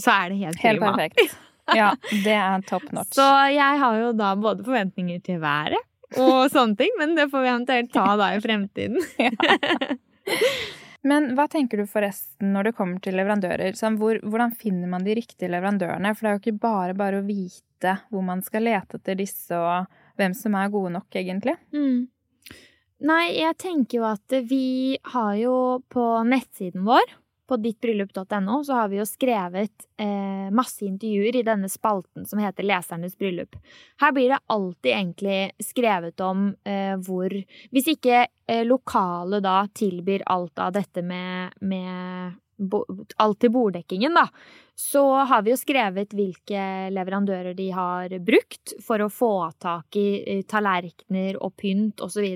så 0.00 0.14
er 0.14 0.30
det 0.32 0.38
helt 0.44 0.62
Helt 0.62 0.80
prima. 0.80 0.94
perfekt. 0.94 1.36
Ja, 1.74 1.88
det 2.22 2.30
er 2.30 2.62
top 2.62 2.84
notch. 2.94 3.16
Så 3.16 3.24
jeg 3.50 3.78
har 3.80 3.96
jo 3.98 4.12
da 4.14 4.28
både 4.38 4.62
forventninger 4.62 5.18
til 5.26 5.40
været 5.42 5.80
og 6.14 6.44
sånne 6.52 6.78
ting, 6.78 6.92
men 7.00 7.16
det 7.18 7.24
får 7.32 7.42
vi 7.42 7.48
eventuelt 7.50 7.90
ta 7.90 8.04
da 8.20 8.28
i 8.36 8.38
fremtiden. 8.44 9.02
Men 11.06 11.28
hva 11.38 11.46
tenker 11.50 11.78
du 11.78 11.86
forresten 11.86 12.50
når 12.54 12.70
det 12.70 12.74
kommer 12.78 13.02
til 13.02 13.14
leverandører? 13.18 13.76
Sånn, 13.78 13.98
hvor, 14.00 14.18
hvordan 14.26 14.54
finner 14.58 14.90
man 14.90 15.06
de 15.06 15.14
riktige 15.18 15.50
leverandørene? 15.52 16.10
For 16.14 16.26
det 16.26 16.30
er 16.30 16.36
jo 16.36 16.42
ikke 16.42 16.64
bare 16.64 16.96
bare 16.98 17.20
å 17.20 17.26
vite 17.26 17.94
hvor 18.10 18.24
man 18.26 18.42
skal 18.42 18.66
lete 18.66 18.98
etter 18.98 19.18
disse, 19.18 19.54
og 19.54 19.86
hvem 20.18 20.34
som 20.34 20.56
er 20.58 20.72
gode 20.72 20.94
nok, 20.96 21.06
egentlig. 21.14 21.54
Mm. 21.76 22.08
Nei, 23.06 23.24
jeg 23.36 23.58
tenker 23.60 24.00
jo 24.00 24.06
at 24.08 24.36
vi 24.48 24.96
har 25.12 25.34
jo 25.38 25.54
på 25.92 26.04
nettsiden 26.26 26.86
vår, 26.88 27.04
på 27.48 27.56
dittbryllup.no, 27.62 28.64
så 28.64 28.80
har 28.80 28.88
vi 28.88 28.98
jo 29.00 29.06
skrevet 29.08 29.86
eh, 30.00 30.48
masse 30.54 30.84
intervjuer 30.86 31.40
i 31.40 31.44
denne 31.46 31.68
spalten 31.70 32.26
som 32.26 32.40
heter 32.42 32.66
Lesernes 32.66 33.16
bryllup. 33.18 33.56
Her 34.02 34.12
blir 34.12 34.34
det 34.34 34.40
alltid 34.52 34.92
egentlig 34.92 35.38
skrevet 35.62 36.20
om 36.20 36.48
eh, 36.64 36.96
hvor 37.06 37.32
Hvis 37.70 37.92
ikke 37.94 38.26
eh, 38.26 38.64
lokale 38.66 39.40
da 39.44 39.60
tilbyr 39.74 40.26
alt 40.26 40.58
av 40.58 40.74
dette 40.76 41.02
med, 41.02 41.54
med 41.60 42.36
bo, 42.56 42.82
alt 43.16 43.40
til 43.40 43.52
borddekkingen, 43.54 44.16
da, 44.16 44.26
så 44.76 45.04
har 45.28 45.44
vi 45.44 45.52
jo 45.54 45.60
skrevet 45.60 46.12
hvilke 46.16 46.90
leverandører 46.92 47.56
de 47.56 47.70
har 47.72 48.12
brukt 48.24 48.76
for 48.84 49.02
å 49.02 49.12
få 49.12 49.32
tak 49.62 49.96
i 49.96 50.08
eh, 50.20 50.44
tallerkener 50.48 51.40
og 51.40 51.56
pynt 51.60 52.02
osv. 52.04 52.26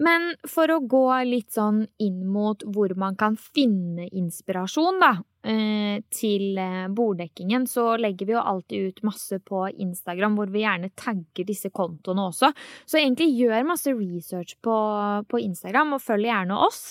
Men 0.00 0.30
for 0.48 0.72
å 0.72 0.80
gå 0.88 1.04
litt 1.28 1.52
sånn 1.52 1.82
inn 2.00 2.22
mot 2.32 2.62
hvor 2.72 2.94
man 2.98 3.18
kan 3.20 3.36
finne 3.36 4.08
inspirasjon 4.08 5.00
da, 5.02 5.12
eh, 5.44 6.00
til 6.14 6.58
eh, 6.60 6.86
borddekkingen, 6.88 7.66
så 7.68 7.98
legger 8.00 8.30
vi 8.30 8.36
jo 8.36 8.44
alltid 8.52 8.88
ut 8.88 9.02
masse 9.10 9.40
på 9.44 9.66
Instagram, 9.70 10.38
hvor 10.40 10.52
vi 10.52 10.64
gjerne 10.64 10.92
tagger 10.96 11.48
disse 11.48 11.72
kontoene 11.74 12.30
også. 12.30 12.52
Så 12.88 13.00
egentlig 13.00 13.28
gjør 13.36 13.68
masse 13.68 13.92
research 13.92 14.56
på, 14.64 14.76
på 15.28 15.42
Instagram, 15.44 15.98
og 15.98 16.04
følg 16.04 16.30
gjerne 16.32 16.62
oss. 16.68 16.84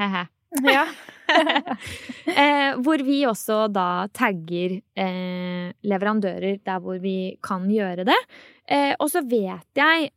He-he. 0.00 0.26
Ja. 0.64 0.86
eh, 2.42 2.74
hvor 2.80 3.02
vi 3.04 3.22
også 3.28 3.66
da 3.70 4.06
tagger 4.14 4.78
eh, 4.78 5.72
leverandører 5.86 6.60
der 6.64 6.82
hvor 6.82 7.00
vi 7.02 7.36
kan 7.44 7.66
gjøre 7.70 8.06
det. 8.08 8.18
Eh, 8.66 8.94
og 8.98 9.10
så 9.12 9.22
vet 9.26 9.66
jeg 9.78 10.10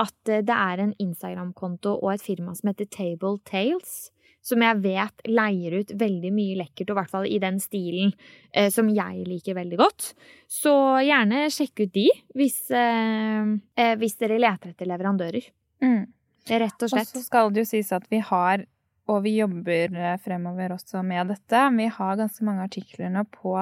at 0.00 0.30
det 0.30 0.56
er 0.56 0.80
en 0.82 0.94
Instagram-konto 1.02 1.98
og 1.98 2.14
et 2.14 2.24
firma 2.24 2.54
som 2.56 2.72
heter 2.72 2.88
Table 2.90 3.38
Tales. 3.48 4.10
Som 4.40 4.62
jeg 4.64 4.78
vet 4.80 5.26
leier 5.28 5.74
ut 5.82 5.90
veldig 6.00 6.30
mye 6.32 6.54
lekkert, 6.62 6.88
og 6.88 6.94
i 6.94 6.96
hvert 6.96 7.10
fall 7.12 7.26
i 7.28 7.40
den 7.42 7.58
stilen 7.60 8.14
eh, 8.56 8.70
som 8.72 8.88
jeg 8.88 9.26
liker 9.28 9.58
veldig 9.58 9.76
godt. 9.76 10.06
Så 10.48 10.72
gjerne 11.04 11.42
sjekk 11.52 11.82
ut 11.84 11.92
de 11.92 12.06
hvis, 12.38 12.62
eh, 12.72 13.52
eh, 13.76 13.92
hvis 14.00 14.16
dere 14.22 14.40
leter 14.40 14.72
etter 14.72 14.88
leverandører. 14.88 15.50
Mm. 15.84 16.08
Rett 16.48 16.86
og 16.86 16.92
slett. 16.92 17.12
Og 17.12 17.20
så 17.20 17.24
skal 17.26 17.52
det 17.52 17.66
jo 17.66 17.70
sies 17.74 17.92
at 17.92 18.08
vi 18.08 18.22
har, 18.24 18.64
og 19.12 19.20
vi 19.26 19.36
jobber 19.36 19.92
eh, 19.92 20.16
fremover 20.24 20.72
også 20.78 21.04
med 21.04 21.34
dette, 21.34 21.66
vi 21.76 21.90
har 21.92 22.18
ganske 22.20 22.46
mange 22.48 22.64
artikler 22.64 23.12
nå 23.12 23.26
på 23.36 23.58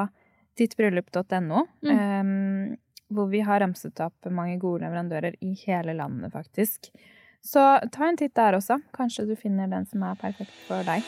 dittbryllup.no. 0.58 1.64
Mm. 1.82 1.90
em, 1.90 2.76
hvor 3.12 3.28
vi 3.32 3.40
har 3.44 3.62
ramset 3.62 4.00
opp 4.04 4.28
mange 4.30 4.58
gode 4.60 4.84
leverandører 4.84 5.38
i 5.44 5.54
hele 5.64 5.94
landet, 5.96 6.32
faktisk. 6.32 6.90
Så 7.44 7.62
ta 7.92 8.08
en 8.08 8.18
titt 8.18 8.34
der 8.36 8.58
også. 8.58 8.80
Kanskje 8.94 9.28
du 9.28 9.36
finner 9.38 9.70
den 9.70 9.86
som 9.88 10.02
er 10.04 10.18
perfekt 10.20 10.54
for 10.68 10.84
deg. 10.86 11.04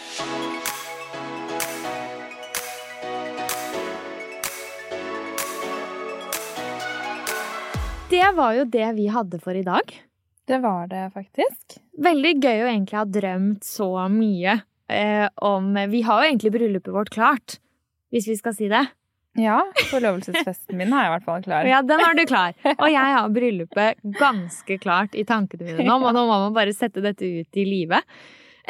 Det 8.10 8.30
var 8.34 8.56
jo 8.56 8.64
det 8.66 8.86
vi 8.96 9.10
hadde 9.12 9.38
for 9.42 9.54
i 9.54 9.66
dag. 9.66 9.92
Det 10.50 10.58
var 10.58 10.88
det 10.90 11.04
faktisk. 11.14 11.76
Veldig 12.02 12.32
gøy 12.42 12.62
å 12.64 12.70
egentlig 12.72 12.98
ha 12.98 13.04
drømt 13.06 13.66
så 13.66 13.90
mye 14.10 14.56
eh, 14.90 15.26
om 15.46 15.76
Vi 15.92 16.00
har 16.02 16.22
jo 16.22 16.30
egentlig 16.32 16.50
bryllupet 16.56 16.94
vårt 16.94 17.12
klart, 17.14 17.60
hvis 18.10 18.26
vi 18.26 18.34
skal 18.38 18.56
si 18.56 18.70
det. 18.72 18.82
Ja, 19.38 19.60
forlovelsesfesten 19.92 20.78
min 20.78 20.90
har 20.90 21.04
jeg 21.04 21.10
i 21.10 21.14
hvert 21.14 21.26
fall 21.28 21.44
klar. 21.44 21.68
Ja, 21.68 21.80
den 21.86 22.02
har 22.02 22.16
du 22.18 22.24
klar. 22.26 22.56
Og 22.72 22.88
jeg 22.90 23.14
har 23.14 23.30
bryllupet 23.30 24.02
ganske 24.18 24.78
klart 24.82 25.14
i 25.14 25.24
tankene 25.28 25.68
mine 25.68 25.86
nå, 25.86 25.98
og 26.02 26.14
nå 26.16 26.24
må 26.26 26.38
man 26.46 26.56
bare 26.56 26.74
sette 26.74 27.02
dette 27.04 27.26
ut 27.26 27.60
i 27.60 27.66
livet. 27.68 28.06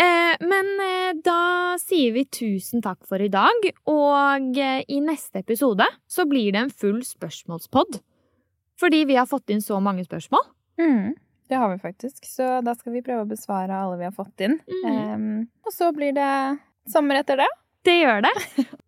Eh, 0.01 0.37
men 0.46 0.68
eh, 0.85 1.14
da 1.25 1.77
sier 1.81 2.12
vi 2.14 2.27
tusen 2.29 2.85
takk 2.85 3.03
for 3.09 3.20
i 3.20 3.31
dag, 3.33 3.66
og 3.90 4.61
eh, 4.61 4.85
i 4.88 5.01
neste 5.05 5.42
episode 5.42 5.87
så 6.09 6.29
blir 6.31 6.55
det 6.55 6.62
en 6.66 6.73
full 6.73 7.01
spørsmålspod. 7.05 8.01
Fordi 8.81 9.03
vi 9.09 9.18
har 9.18 9.29
fått 9.29 9.53
inn 9.53 9.61
så 9.64 9.81
mange 9.83 10.07
spørsmål. 10.07 10.46
Mm, 10.81 11.16
det 11.53 11.59
har 11.61 11.73
vi 11.73 11.81
faktisk, 11.83 12.25
så 12.29 12.61
da 12.64 12.77
skal 12.79 12.94
vi 12.94 13.05
prøve 13.05 13.27
å 13.27 13.29
besvare 13.29 13.77
alle 13.77 13.99
vi 14.01 14.09
har 14.09 14.16
fått 14.16 14.46
inn. 14.46 14.57
Mm. 14.70 14.87
Um, 14.88 15.42
og 15.66 15.75
så 15.77 15.90
blir 15.92 16.14
det 16.16 16.31
sommer 16.88 17.20
etter 17.20 17.42
det. 17.42 17.51
Det 17.85 17.99
gjør 17.99 18.25
det. 18.29 18.35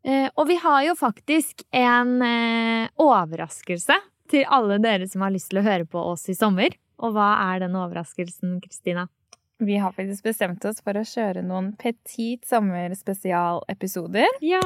Eh, 0.04 0.28
og 0.34 0.48
vi 0.48 0.56
har 0.58 0.82
jo 0.88 0.94
faktisk 0.98 1.62
en 1.70 2.16
eh, 2.26 2.90
overraskelse 2.98 3.98
til 4.32 4.46
alle 4.48 4.78
dere 4.82 5.06
som 5.08 5.22
har 5.22 5.34
lyst 5.34 5.52
til 5.52 5.60
å 5.60 5.66
høre 5.66 5.86
på 5.86 6.02
oss 6.12 6.26
i 6.32 6.36
sommer. 6.36 6.74
Og 7.02 7.14
hva 7.14 7.34
er 7.52 7.62
den 7.64 7.76
overraskelsen, 7.78 8.58
Kristina? 8.62 9.08
Vi 9.62 9.76
har 9.78 9.92
faktisk 9.94 10.24
bestemt 10.26 10.64
oss 10.66 10.80
for 10.82 10.98
å 10.98 11.04
kjøre 11.06 11.44
noen 11.46 11.72
Petit 11.78 12.42
sommerspesialepisoder. 12.48 14.40
Ja! 14.42 14.62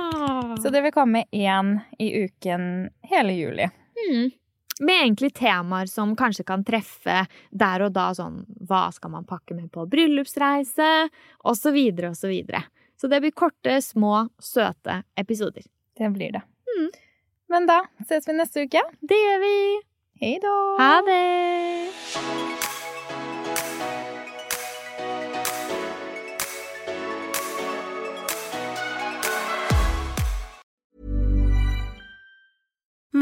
Så 0.63 0.73
det 0.73 0.81
vil 0.87 0.95
komme 0.95 1.27
én 1.33 1.77
i 2.01 2.09
uken 2.25 2.89
hele 3.11 3.37
juli. 3.37 3.69
Mm. 4.07 4.31
Med 4.81 5.03
egentlig 5.03 5.35
temaer 5.37 5.89
som 5.89 6.15
kanskje 6.17 6.45
kan 6.49 6.65
treffe 6.65 7.27
der 7.51 7.85
og 7.85 7.93
da, 7.97 8.11
sånn 8.17 8.43
hva 8.69 8.87
skal 8.93 9.13
man 9.13 9.29
pakke 9.29 9.57
med 9.57 9.71
på 9.73 9.85
bryllupsreise, 9.89 10.91
og 11.45 11.57
så 11.57 11.73
Så 13.01 13.11
det 13.13 13.21
blir 13.21 13.31
korte, 13.31 13.81
små, 13.83 14.29
søte 14.39 15.03
episoder. 15.17 15.63
Det 15.99 16.11
blir 16.15 16.33
det. 16.33 16.43
Mm. 16.77 16.89
Men 17.49 17.67
da 17.67 17.83
ses 18.07 18.29
vi 18.29 18.39
neste 18.39 18.67
uke. 18.67 18.83
Det 19.01 19.21
gjør 19.21 19.45
vi! 19.45 19.59
Hei 20.21 20.39
da! 20.41 20.57
Ha 20.81 20.95
det! 21.07 22.76